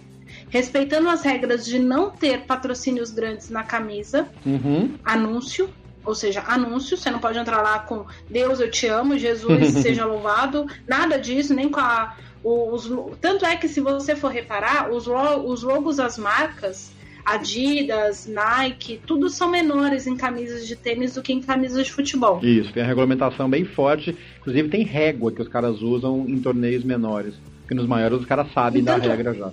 [0.50, 4.96] respeitando as regras de não ter patrocínios grandes na camisa, uhum.
[5.06, 5.70] anúncio,
[6.04, 6.98] ou seja, anúncio.
[6.98, 11.54] Você não pode entrar lá com Deus, eu te amo, Jesus seja louvado, nada disso,
[11.54, 12.16] nem com a.
[12.44, 12.90] Os,
[13.20, 16.94] tanto é que se você for reparar, os, os logos das marcas,
[17.26, 22.40] Adidas, Nike, tudo são menores em camisas de tênis do que em camisas de futebol.
[22.42, 24.18] Isso, tem a regulamentação bem forte.
[24.40, 27.36] Inclusive tem régua que os caras usam em torneios menores.
[27.62, 29.52] Porque nos maiores os caras sabem então, da regra já.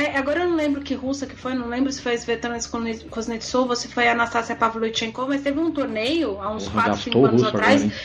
[0.00, 2.58] É, agora eu não lembro que russa que foi, não lembro se foi Svetlana
[3.10, 7.26] Kuznetsova ou se foi a Anastasia Pavlyuchenkova, mas teve um torneio há uns 4, 5
[7.26, 7.96] anos atrás agora,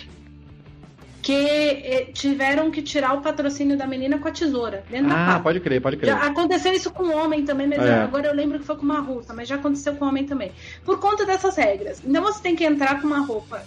[1.21, 4.83] que eh, tiveram que tirar o patrocínio da menina com a tesoura.
[4.89, 6.11] Dentro ah, da pode crer, pode crer.
[6.11, 8.03] Já aconteceu isso com o homem também, mas é.
[8.03, 10.51] agora eu lembro que foi com uma russa, mas já aconteceu com o homem também.
[10.83, 12.01] Por conta dessas regras.
[12.05, 13.63] Então você tem que entrar com uma roupa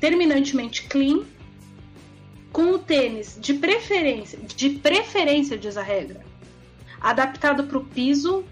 [0.00, 1.24] terminantemente clean,
[2.52, 6.20] com o tênis de preferência, de preferência diz a regra,
[7.04, 8.44] adaptado para o piso.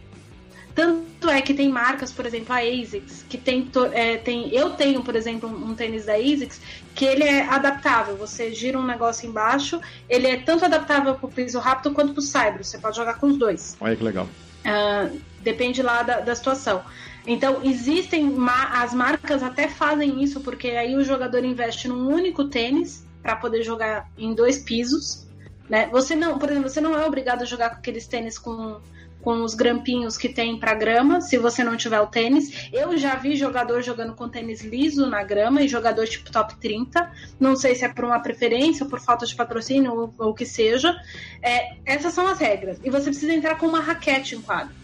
[0.74, 4.48] Tanto é que tem marcas, por exemplo, a ASICS, que tem, é, tem.
[4.54, 6.60] Eu tenho, por exemplo, um, um tênis da ASICS
[6.94, 8.16] que ele é adaptável.
[8.16, 12.20] Você gira um negócio embaixo, ele é tanto adaptável para o piso rápido quanto para
[12.20, 12.64] o saibro.
[12.64, 13.76] Você pode jogar com os dois.
[13.80, 14.26] Olha que legal.
[14.64, 16.82] Uh, depende lá da, da situação.
[17.26, 18.34] Então, existem.
[18.72, 23.62] As marcas até fazem isso, porque aí o jogador investe num único tênis para poder
[23.62, 25.26] jogar em dois pisos.
[25.72, 25.88] Né?
[25.90, 28.78] Você não, por exemplo, você não é obrigado a jogar com aqueles tênis com,
[29.22, 32.68] com os grampinhos que tem para grama, se você não tiver o tênis.
[32.70, 37.10] Eu já vi jogador jogando com tênis liso na grama e jogador tipo top 30.
[37.40, 40.44] Não sei se é por uma preferência, por falta de patrocínio ou, ou o que
[40.44, 40.94] seja.
[41.40, 42.78] É, essas são as regras.
[42.84, 44.74] E você precisa entrar com uma raquete em quadro.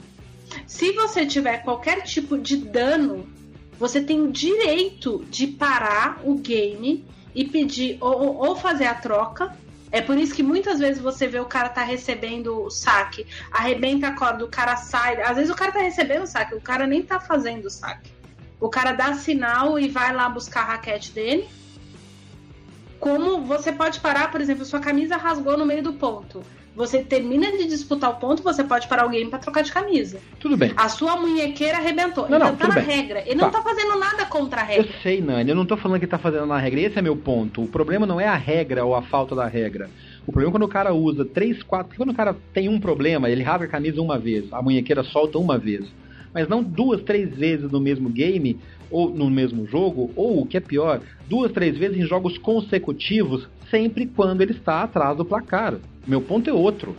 [0.67, 3.29] Se você tiver qualquer tipo de dano,
[3.79, 9.55] você tem o direito de parar o game e pedir ou, ou fazer a troca.
[9.91, 14.09] É por isso que muitas vezes você vê o cara tá recebendo o saque, arrebenta
[14.09, 15.21] a corda, o cara sai.
[15.23, 18.13] Às vezes o cara tá recebendo o saque, o cara nem tá fazendo o saque.
[18.61, 21.49] O cara dá sinal e vai lá buscar a raquete dele.
[22.99, 26.43] Como você pode parar, por exemplo, sua camisa rasgou no meio do ponto.
[26.79, 30.21] Você termina de disputar o ponto, você pode parar o game pra trocar de camisa.
[30.39, 30.73] Tudo bem.
[30.77, 32.29] A sua munhequeira arrebentou.
[32.29, 32.85] Não, então não, tá na bem.
[32.85, 33.21] regra.
[33.27, 33.47] Ele tá.
[33.47, 34.87] não tá fazendo nada contra a regra.
[34.87, 35.51] Eu sei, Nani.
[35.51, 36.81] Eu não tô falando que tá fazendo na regra.
[36.81, 37.65] Esse é meu ponto.
[37.65, 39.91] O problema não é a regra ou a falta da regra.
[40.25, 41.97] O problema é quando o cara usa três, quatro.
[41.97, 45.37] Quando o cara tem um problema, ele rasga a camisa uma vez, a munhequeira solta
[45.37, 45.85] uma vez.
[46.33, 48.57] Mas não duas, três vezes no mesmo game,
[48.89, 53.49] ou no mesmo jogo, ou o que é pior, duas, três vezes em jogos consecutivos,
[53.71, 55.77] sempre quando ele está atrás do placar.
[56.07, 56.97] Meu ponto é outro.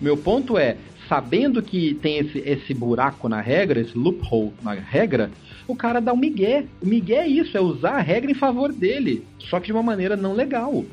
[0.00, 0.76] Meu ponto é,
[1.08, 5.30] sabendo que tem esse, esse buraco na regra, esse loophole na regra,
[5.66, 6.66] o cara dá um migué.
[6.82, 9.82] O migué é isso, é usar a regra em favor dele, só que de uma
[9.82, 10.84] maneira não legal.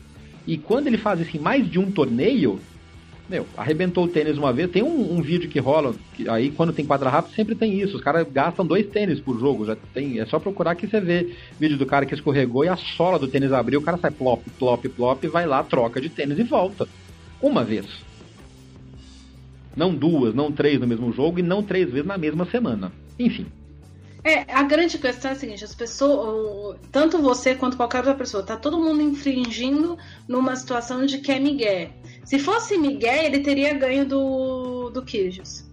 [0.46, 2.60] E quando ele faz isso em mais de um torneio,
[3.34, 4.70] meu, arrebentou o tênis uma vez.
[4.70, 7.98] Tem um, um vídeo que rola, que aí quando tem quadra rápida sempre tem isso.
[7.98, 9.66] Os caras gastam dois tênis por jogo.
[9.66, 12.78] Já tem, é só procurar que você vê vídeo do cara que escorregou e a
[12.78, 16.38] sola do tênis abriu, o cara sai plop, plop, plop, vai lá, troca de tênis
[16.38, 16.88] e volta
[17.42, 17.88] uma vez.
[19.76, 22.92] Não duas, não três no mesmo jogo e não três vezes na mesma semana.
[23.18, 23.48] Enfim.
[24.24, 28.42] É, a grande questão é a seguinte, as pessoas, tanto você quanto qualquer outra pessoa,
[28.42, 29.98] tá todo mundo infringindo
[30.28, 31.90] numa situação de que é Miguel.
[32.24, 35.70] Se fosse Miguel, ele teria ganho do, do Quijos.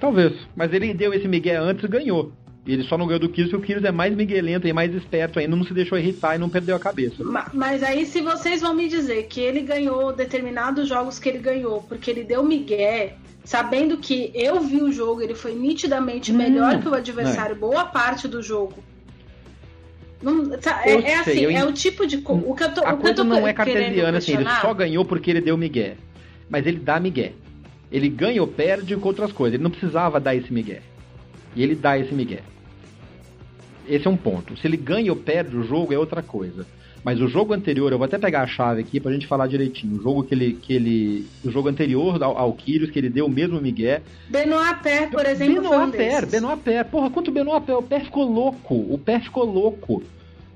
[0.00, 2.32] Talvez, mas ele deu esse Miguel antes e ganhou.
[2.66, 4.94] E ele só não ganhou do Kyrgios porque o Kyrgios é mais miguelento e mais
[4.94, 7.22] esperto ainda, não se deixou irritar e não perdeu a cabeça.
[7.52, 11.82] Mas aí se vocês vão me dizer que ele ganhou determinados jogos que ele ganhou
[11.82, 16.80] porque ele deu migué, sabendo que eu vi o jogo, ele foi nitidamente hum, melhor
[16.80, 17.58] que o adversário, é.
[17.58, 18.82] boa parte do jogo.
[20.22, 21.50] Não, tá, é, é, assim, eu...
[21.50, 24.16] é o tipo de o que eu tô, a o coisa tô não é cartesiana
[24.16, 25.96] assim, ele só ganhou porque ele deu migué.
[26.48, 27.32] Mas ele dá migué.
[27.92, 29.54] Ele ganha ou perde com outras coisas.
[29.54, 30.80] Ele não precisava dar esse migué.
[31.54, 32.40] E ele dá esse migué.
[33.88, 34.56] Esse é um ponto.
[34.58, 36.66] Se ele ganha ou perde o jogo é outra coisa.
[37.04, 39.98] Mas o jogo anterior, eu vou até pegar a chave aqui pra gente falar direitinho.
[39.98, 40.54] O jogo que ele.
[40.54, 44.00] Que ele o jogo anterior ao, ao Kyrgios, que ele deu o mesmo Miguel.
[44.28, 45.60] Benoit Pé, por exemplo.
[45.60, 46.82] Benoit Pé, Benoit Pé.
[46.82, 47.74] Porra, quanto Benoit Pé?
[47.74, 48.74] O pé ficou louco.
[48.74, 50.02] O pé ficou louco.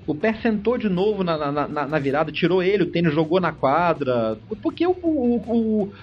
[0.07, 3.39] O pé sentou de novo na, na, na, na virada, tirou ele, o tênis jogou
[3.39, 4.39] na quadra.
[4.59, 5.93] Porque o, o, o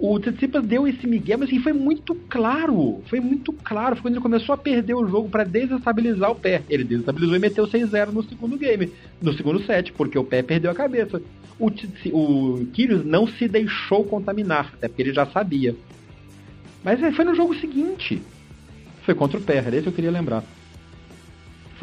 [0.00, 3.02] o Tsitsipas deu esse migué, mas assim, foi muito claro.
[3.06, 3.94] Foi muito claro.
[3.96, 6.62] Foi quando ele começou a perder o jogo para desestabilizar o pé.
[6.68, 10.70] Ele desestabilizou e meteu 6-0 no segundo game, no segundo set, porque o pé perdeu
[10.70, 11.22] a cabeça.
[11.58, 11.68] O,
[12.12, 15.74] o Kyrgios não se deixou contaminar, até porque ele já sabia.
[16.82, 18.20] Mas é, foi no jogo seguinte.
[19.04, 20.44] Foi contra o pé, era isso que eu queria lembrar.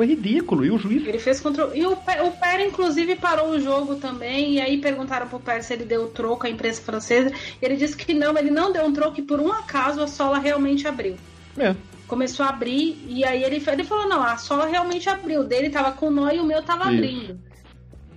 [0.02, 0.66] Foi ridículo.
[0.66, 1.06] E o juiz.
[1.08, 1.70] Ele fez contra.
[1.78, 4.54] E o, o Pérez, inclusive, parou o jogo também.
[4.54, 7.32] E aí perguntaram pro Pérez se ele deu troco à imprensa francesa.
[7.62, 10.39] Ele disse que não, ele não deu um troco e por um acaso a sola
[10.39, 11.18] realmente abriu.
[11.56, 11.76] É.
[12.08, 15.41] começou a abrir, e aí ele, ele falou, não, a sola realmente abriu.
[15.41, 16.93] O dele tava com nó e o meu tava Isso.
[16.93, 17.39] abrindo.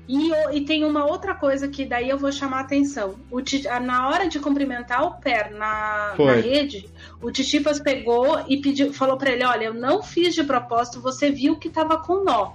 [0.06, 3.14] E, e, tem uma outra coisa que daí eu vou chamar a atenção.
[3.30, 3.40] O,
[3.80, 6.86] na hora de cumprimentar o pé na, na rede,
[7.22, 11.30] o Titipas pegou e pediu, falou para ele: Olha, eu não fiz de propósito, você
[11.30, 12.52] viu que tava com nó.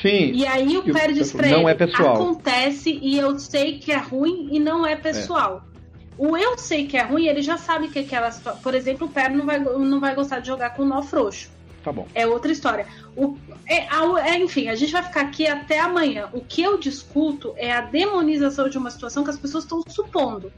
[0.00, 0.32] Sim.
[0.32, 2.14] E aí o Pé disse pra não ele: é pessoal.
[2.14, 5.64] Acontece e eu sei que é ruim e não é pessoal.
[5.68, 5.72] É.
[6.16, 8.30] O eu sei que é ruim, ele já sabe que aquela
[8.62, 11.50] Por exemplo, o Pé não vai, não vai gostar de jogar com nó frouxo.
[11.82, 12.06] Tá bom.
[12.14, 12.86] É outra história.
[13.16, 13.88] O, é,
[14.28, 16.28] é, enfim, a gente vai ficar aqui até amanhã.
[16.32, 20.52] O que eu discuto é a demonização de uma situação que as pessoas estão supondo.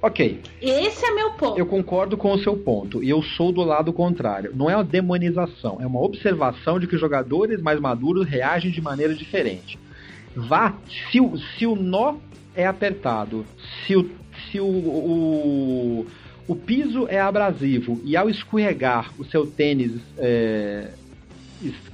[0.00, 0.40] Ok.
[0.60, 1.58] Esse é meu ponto.
[1.58, 3.02] Eu concordo com o seu ponto.
[3.02, 4.52] E eu sou do lado contrário.
[4.54, 9.14] Não é uma demonização, é uma observação de que jogadores mais maduros reagem de maneira
[9.14, 9.78] diferente.
[10.36, 10.74] Vá,
[11.10, 12.16] se o, se o nó
[12.54, 13.46] é apertado,
[13.86, 14.10] se o,
[14.50, 16.06] se o, o
[16.46, 20.90] o piso é abrasivo e ao escorregar o seu tênis é,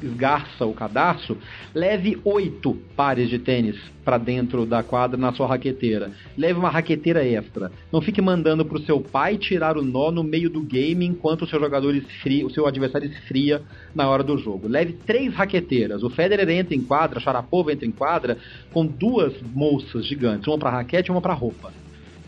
[0.03, 1.37] esgarça o cadarço,
[1.75, 6.11] leve oito pares de tênis para dentro da quadra na sua raqueteira.
[6.37, 7.71] Leve uma raqueteira extra.
[7.93, 11.47] Não fique mandando pro seu pai tirar o nó no meio do game enquanto o
[11.47, 13.63] seu jogador esfria, o seu adversário esfria
[13.95, 14.67] na hora do jogo.
[14.67, 16.03] Leve três raqueteiras.
[16.03, 18.39] O Federer entra em quadra, Sharapova entra em quadra
[18.73, 21.73] com duas moças gigantes, uma para raquete e uma para roupa.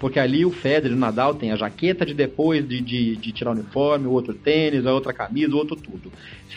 [0.02, 3.52] Porque ali o Federer, o Nadal tem a jaqueta de depois de, de, de tirar
[3.52, 6.10] o uniforme, o outro tênis, a outra camisa, o outro tudo.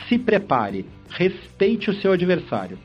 [0.09, 2.79] Se prepare, respeite o seu adversário.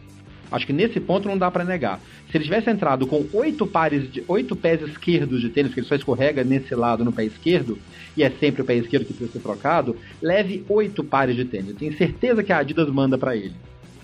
[0.53, 1.99] Acho que nesse ponto não dá para negar.
[2.31, 5.87] Se ele tivesse entrado com oito pares de oito pés esquerdos de tênis, que ele
[5.87, 7.79] só escorrega nesse lado no pé esquerdo,
[8.15, 11.75] e é sempre o pé esquerdo que precisa ser trocado, leve oito pares de tênis.
[11.77, 13.55] tenho certeza que a Adidas manda para ele.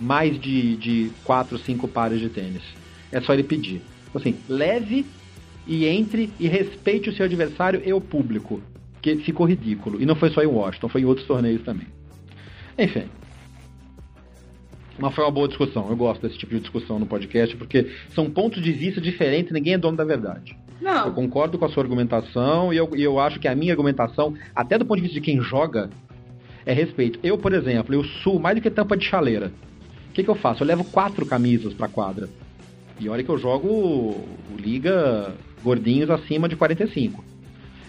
[0.00, 2.62] Mais de, de quatro, cinco pares de tênis.
[3.12, 3.82] É só ele pedir.
[4.08, 5.04] Então, assim, leve
[5.66, 8.62] e entre e respeite o seu adversário e o público.
[9.02, 10.00] Que ficou ridículo.
[10.00, 11.86] E não foi só em Washington, foi em outros torneios também.
[12.78, 13.04] Enfim.
[14.98, 15.88] Mas foi uma boa discussão.
[15.88, 19.74] Eu gosto desse tipo de discussão no podcast, porque são pontos de vista diferentes, ninguém
[19.74, 20.56] é dono da verdade.
[20.80, 21.06] Não.
[21.06, 24.34] Eu concordo com a sua argumentação e eu, e eu acho que a minha argumentação,
[24.54, 25.90] até do ponto de vista de quem joga,
[26.64, 27.18] é respeito.
[27.22, 29.52] Eu, por exemplo, eu suo mais do que tampa de chaleira.
[30.10, 30.62] O que, que eu faço?
[30.62, 32.28] Eu levo quatro camisas pra quadra.
[32.98, 35.34] E olha que eu jogo o Liga
[35.66, 37.24] gordinhos acima de 45.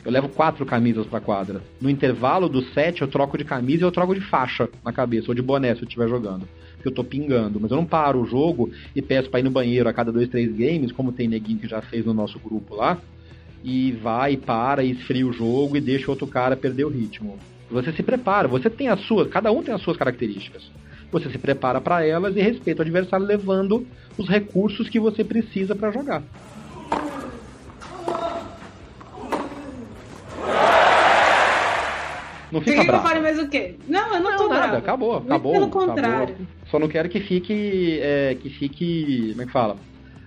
[0.04, 1.62] Eu levo quatro camisas pra quadra.
[1.80, 5.30] No intervalo do set, eu troco de camisa e eu troco de faixa na cabeça,
[5.30, 6.48] ou de boné se eu estiver jogando.
[6.76, 7.60] Porque eu tô pingando.
[7.60, 10.28] Mas eu não paro o jogo e peço pra ir no banheiro a cada dois,
[10.28, 12.98] três games, como tem neguinho que já fez no nosso grupo lá.
[13.64, 17.38] E vai, para, e esfria o jogo e deixa o outro cara perder o ritmo.
[17.70, 20.72] Você se prepara, você tem as suas, cada um tem as suas características.
[21.12, 23.86] Você se prepara para elas e respeita o adversário levando
[24.18, 26.24] os recursos que você precisa para jogar.
[32.52, 32.90] Não fica bravo.
[32.90, 33.76] que eu fale mais o quê?
[33.88, 34.78] Não, eu não, não tô nada, bravo.
[34.78, 35.52] acabou, acabou.
[35.52, 36.36] Pelo contrário.
[36.36, 36.48] Acabou.
[36.70, 39.78] Só não quero que fique, é, que fique, como é que fala?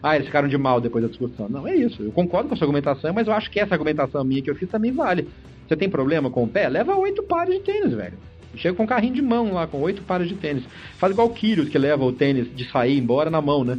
[0.03, 1.49] Ah, eles ficaram de mal depois da discussão.
[1.49, 2.03] Não, é isso.
[2.03, 4.55] Eu concordo com a sua argumentação, mas eu acho que essa argumentação minha que eu
[4.55, 5.29] fiz também vale.
[5.69, 6.69] Você tem problema com o pé?
[6.69, 8.15] Leva oito pares de tênis, velho.
[8.57, 10.65] Chega com um carrinho de mão lá, com oito pares de tênis.
[10.99, 13.79] Faz igual o Kyrgios, que leva o tênis de sair embora na mão, né?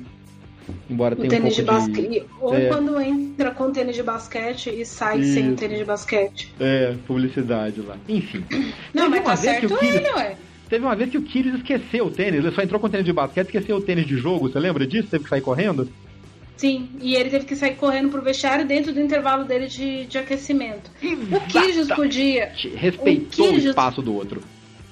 [0.90, 2.26] Embora tenha um pouco de basquete.
[2.40, 2.66] Ou é.
[2.68, 5.34] quando entra com tênis de basquete e sai Isso.
[5.34, 6.54] sem tênis de basquete.
[6.60, 7.98] É, publicidade lá.
[8.08, 8.44] Enfim.
[8.94, 10.36] Não, mas tá certo ele, ué.
[10.70, 13.12] Teve uma vez que o Kyrgios esqueceu o tênis, ele só entrou com tênis de
[13.12, 15.10] basquete, esqueceu o tênis de jogo, você lembra disso?
[15.10, 15.90] Teve que sair correndo?
[16.56, 20.18] Sim, e ele teve que sair correndo pro vestiário dentro do intervalo dele de, de
[20.18, 20.90] aquecimento.
[21.02, 21.36] Exatamente.
[21.36, 22.52] O Kyrgios podia...
[22.76, 23.66] Respeitou o, Kyrgios...
[23.66, 24.42] o espaço do outro.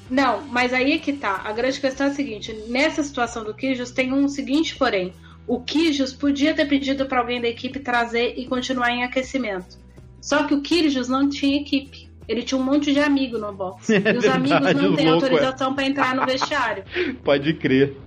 [0.09, 1.41] Não, mas aí é que tá.
[1.45, 5.13] A grande questão é a seguinte: nessa situação do Kyrgios tem um seguinte, porém
[5.49, 9.79] o Kyrgios podia ter pedido para alguém da equipe trazer e continuar em aquecimento.
[10.21, 12.07] Só que o Kyrgios não tinha equipe.
[12.27, 13.89] Ele tinha um monte de amigo no box.
[13.91, 15.73] É e os verdade, amigos não têm autorização é.
[15.73, 16.83] para entrar no vestiário.
[17.25, 17.97] Pode crer.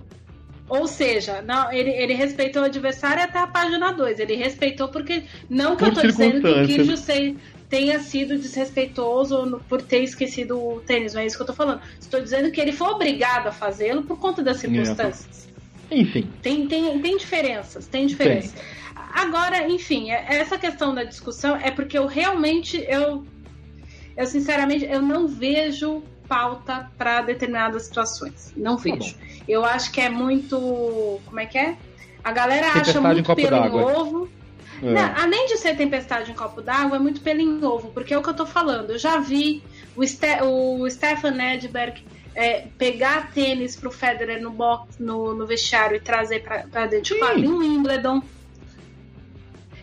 [0.69, 4.19] Ou seja, não, ele, ele respeitou o adversário até a página 2.
[4.19, 5.23] Ele respeitou porque.
[5.49, 7.05] Não que por eu tô dizendo que o Kyrgios
[7.67, 11.81] tenha sido desrespeitoso por ter esquecido o tênis, não é isso que eu tô falando.
[11.99, 15.52] Estou dizendo que ele foi obrigado a fazê-lo por conta das circunstâncias.
[15.93, 16.29] Enfim.
[16.41, 18.51] Tem, tem, tem diferenças, tem diferenças.
[18.51, 18.63] Tem.
[19.13, 23.23] Agora, enfim, é, essa questão da discussão é porque eu realmente, eu,
[24.17, 28.53] eu sinceramente, eu não vejo pauta para determinadas situações.
[28.57, 29.13] Não tá vejo.
[29.13, 31.19] Tá eu acho que é muito.
[31.25, 31.77] Como é que é?
[32.23, 34.29] A galera acha muito pelo ovo.
[34.83, 34.91] É.
[34.91, 38.17] Não, além de ser tempestade em copo d'água, é muito pelo em ovo, porque é
[38.17, 38.91] o que eu tô falando.
[38.91, 39.63] Eu já vi
[39.95, 42.03] o, Ste o Stefan Edberg
[42.35, 47.13] é, pegar tênis pro Federer no box, no, no vestiário e trazer pra, pra dentro
[47.13, 48.21] de quadro Wimbledon.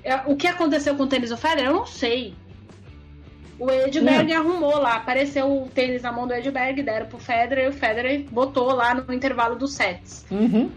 [0.04, 2.34] É, o que aconteceu com o tênis do Federer, eu não sei.
[3.58, 7.68] O Edberg arrumou lá, apareceu o tênis na mão do Edberg, deram pro Federer, e
[7.68, 10.24] o Federer botou lá no intervalo dos sets.
[10.30, 10.70] Uhum.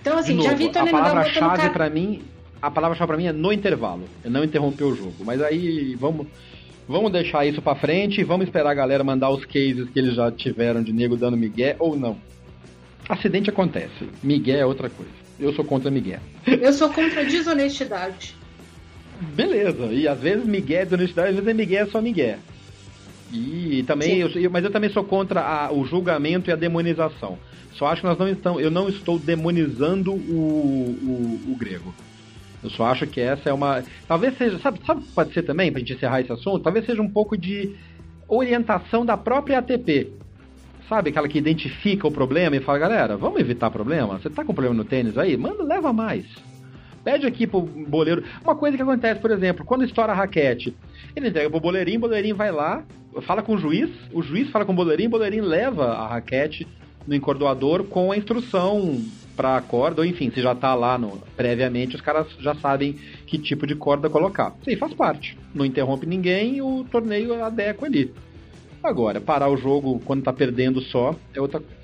[0.00, 2.22] Então, assim, novo, já vi Tony a palavra-chave para mim,
[2.60, 5.24] a palavra-chave para mim é no intervalo, é não interromper o jogo.
[5.24, 6.26] Mas aí vamos
[6.88, 10.14] vamos deixar isso para frente e vamos esperar a galera mandar os cases que eles
[10.14, 12.16] já tiveram de nego dando migué ou não.
[13.08, 15.12] Acidente acontece, migué é outra coisa.
[15.38, 16.20] Eu sou contra migué.
[16.46, 18.34] Eu sou contra a desonestidade.
[19.34, 22.38] Beleza, e às vezes migué é desonestidade, às vezes é migué é só migué.
[23.32, 27.38] E também, eu, mas eu também sou contra a, o julgamento e a demonização.
[27.74, 31.94] Só acho que nós não estamos, eu não estou demonizando o, o, o grego.
[32.66, 33.84] Eu só acho que essa é uma.
[34.08, 34.58] Talvez seja.
[34.58, 36.64] Sabe, sabe pode ser também, pra gente encerrar esse assunto?
[36.64, 37.76] Talvez seja um pouco de
[38.28, 40.12] orientação da própria ATP.
[40.88, 44.18] Sabe, aquela que identifica o problema e fala, galera, vamos evitar problema?
[44.18, 45.36] Você tá com problema no tênis aí?
[45.36, 46.24] Manda, leva mais.
[47.04, 48.24] Pede aqui pro boleiro.
[48.42, 50.76] Uma coisa que acontece, por exemplo, quando estoura a raquete,
[51.14, 52.84] ele entrega pro boleirinho, o boleirinho vai lá,
[53.22, 56.66] fala com o juiz, o juiz fala com o boleirinho, o boleirinho leva a raquete
[57.06, 59.00] no encordoador com a instrução
[59.36, 62.96] para a corda, ou enfim, se já tá lá no, previamente, os caras já sabem
[63.26, 64.54] que tipo de corda colocar.
[64.60, 65.36] Isso aí faz parte.
[65.54, 68.12] Não interrompe ninguém, o torneio adequa ali.
[68.82, 71.76] Agora, parar o jogo quando tá perdendo só é outra coisa.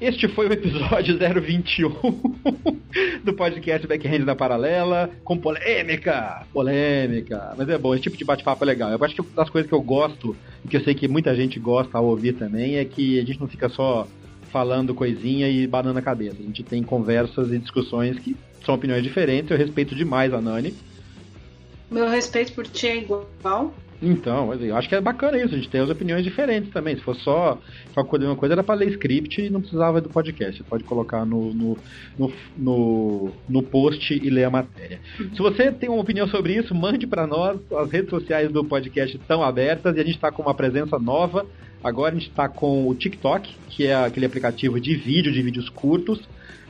[0.00, 1.90] Este foi o episódio 021
[3.24, 7.52] do podcast Backhand na Paralela, com polêmica, polêmica.
[7.56, 8.90] Mas é bom, esse tipo de bate-papo é legal.
[8.90, 11.34] Eu acho que uma das coisas que eu gosto, e que eu sei que muita
[11.34, 14.06] gente gosta ao ouvir também, é que a gente não fica só
[14.50, 16.36] falando coisinha e banando a cabeça.
[16.38, 19.50] A gente tem conversas e discussões que são opiniões diferentes.
[19.50, 20.74] Eu respeito demais a Nani.
[21.90, 23.74] Meu respeito por ti é igual.
[24.00, 26.94] Então, eu acho que é bacana isso, a gente tem as opiniões diferentes também.
[26.94, 27.58] Se fosse só,
[27.96, 30.58] uma coisa, era para ler script e não precisava do podcast.
[30.58, 31.76] Você pode colocar no, no,
[32.16, 35.00] no, no, no post e ler a matéria.
[35.16, 37.58] Se você tem uma opinião sobre isso, mande para nós.
[37.72, 41.44] As redes sociais do podcast estão abertas e a gente está com uma presença nova.
[41.82, 45.68] Agora a gente está com o TikTok, que é aquele aplicativo de vídeo, de vídeos
[45.68, 46.20] curtos.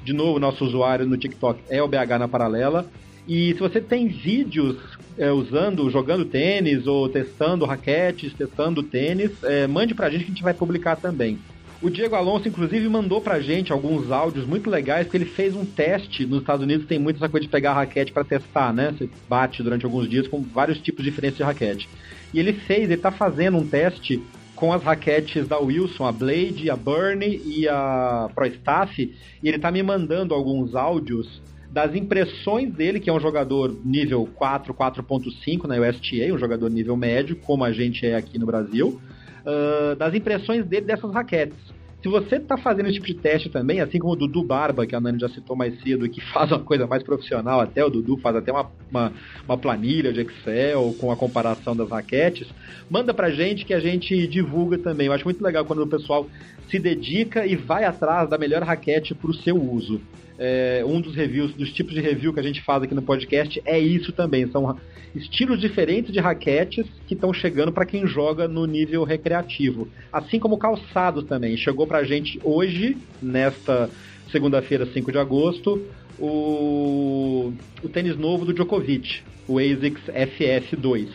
[0.04, 2.86] De novo, nosso usuário no TikTok é o BH na Paralela.
[3.26, 4.76] E se você tem vídeos
[5.18, 10.34] é, usando, jogando tênis ou testando raquetes, testando tênis, é, mande pra gente que a
[10.34, 11.38] gente vai publicar também.
[11.80, 15.64] O Diego Alonso, inclusive, mandou pra gente alguns áudios muito legais, porque ele fez um
[15.64, 16.26] teste.
[16.26, 18.92] Nos Estados Unidos tem muito essa coisa de pegar a raquete para testar, né?
[18.98, 21.88] Você bate durante alguns dias com vários tipos diferentes de raquete.
[22.34, 24.20] E ele fez, ele tá fazendo um teste
[24.58, 29.56] com as raquetes da Wilson, a Blade, a Burnie e a Pro Staff, e ele
[29.56, 31.40] tá me mandando alguns áudios
[31.70, 36.96] das impressões dele, que é um jogador nível 4, 4.5 na USTA, um jogador nível
[36.96, 39.00] médio, como a gente é aqui no Brasil,
[39.46, 41.77] uh, das impressões dele dessas raquetes.
[42.00, 44.94] Se você está fazendo esse tipo de teste também, assim como o Dudu Barba, que
[44.94, 48.16] a Nani já citou mais cedo, que faz uma coisa mais profissional, até o Dudu
[48.18, 49.12] faz até uma, uma,
[49.44, 52.46] uma, planilha de Excel com a comparação das raquetes,
[52.88, 55.08] manda pra gente que a gente divulga também.
[55.08, 56.28] Eu acho muito legal quando o pessoal
[56.70, 60.00] se dedica e vai atrás da melhor raquete para o seu uso
[60.38, 63.60] é, um dos reviews, dos tipos de review que a gente faz aqui no podcast
[63.64, 64.48] é isso também.
[64.50, 64.78] São
[65.14, 69.88] estilos diferentes de raquetes que estão chegando para quem joga no nível recreativo.
[70.12, 71.56] Assim como calçado também.
[71.56, 73.90] Chegou pra gente hoje, nesta
[74.30, 75.82] segunda-feira, 5 de agosto,
[76.18, 81.08] o, o tênis novo do Djokovic, o ASICS FF2.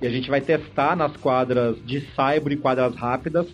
[0.00, 3.46] E a gente vai testar nas quadras de Saibro e quadras rápidas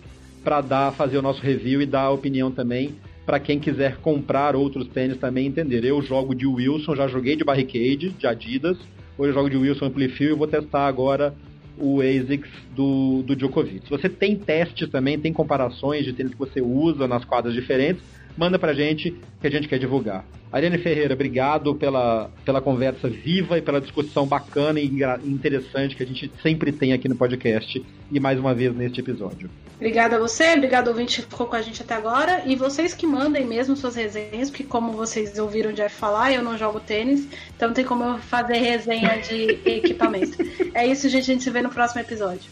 [0.43, 2.95] para dar fazer o nosso review e dar a opinião também
[3.27, 5.83] para quem quiser comprar outros tênis também entender.
[5.83, 8.77] Eu jogo de Wilson, já joguei de Barricade, de Adidas,
[9.17, 11.35] hoje eu jogo de Wilson Amplifio e vou testar agora
[11.77, 13.89] o ASICS do, do Djokovic.
[13.89, 18.01] Você tem testes também, tem comparações de tênis que você usa nas quadras diferentes,
[18.37, 20.23] manda pra gente que a gente quer divulgar.
[20.49, 24.85] Ariane Ferreira, obrigado pela, pela conversa viva e pela discussão bacana e
[25.25, 29.49] interessante que a gente sempre tem aqui no podcast e mais uma vez neste episódio.
[29.77, 33.05] Obrigada a você, obrigado ouvinte que ficou com a gente até agora e vocês que
[33.05, 37.27] mandem mesmo suas resenhas, porque como vocês ouviram o Jeff falar, eu não jogo tênis,
[37.55, 40.35] então não tem como eu fazer resenha de equipamento.
[40.73, 42.49] É isso, gente, a gente se vê no próximo episódio.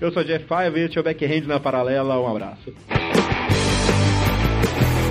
[0.00, 2.74] Eu sou Jeff Five, este é o Backhand na Paralela, um abraço.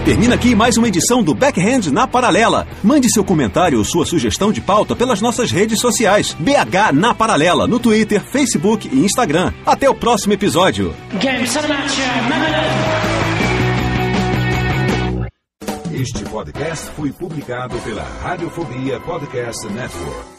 [0.10, 2.68] Termina aqui mais uma edição do Backhand na Paralela.
[2.84, 6.36] Mande seu comentário ou sua sugestão de pauta pelas nossas redes sociais.
[6.40, 9.54] BH na Paralela, no Twitter, Facebook e Instagram.
[9.64, 10.96] Até o próximo episódio.
[15.94, 20.39] Este podcast foi publicado pela Radiofobia Podcast Network.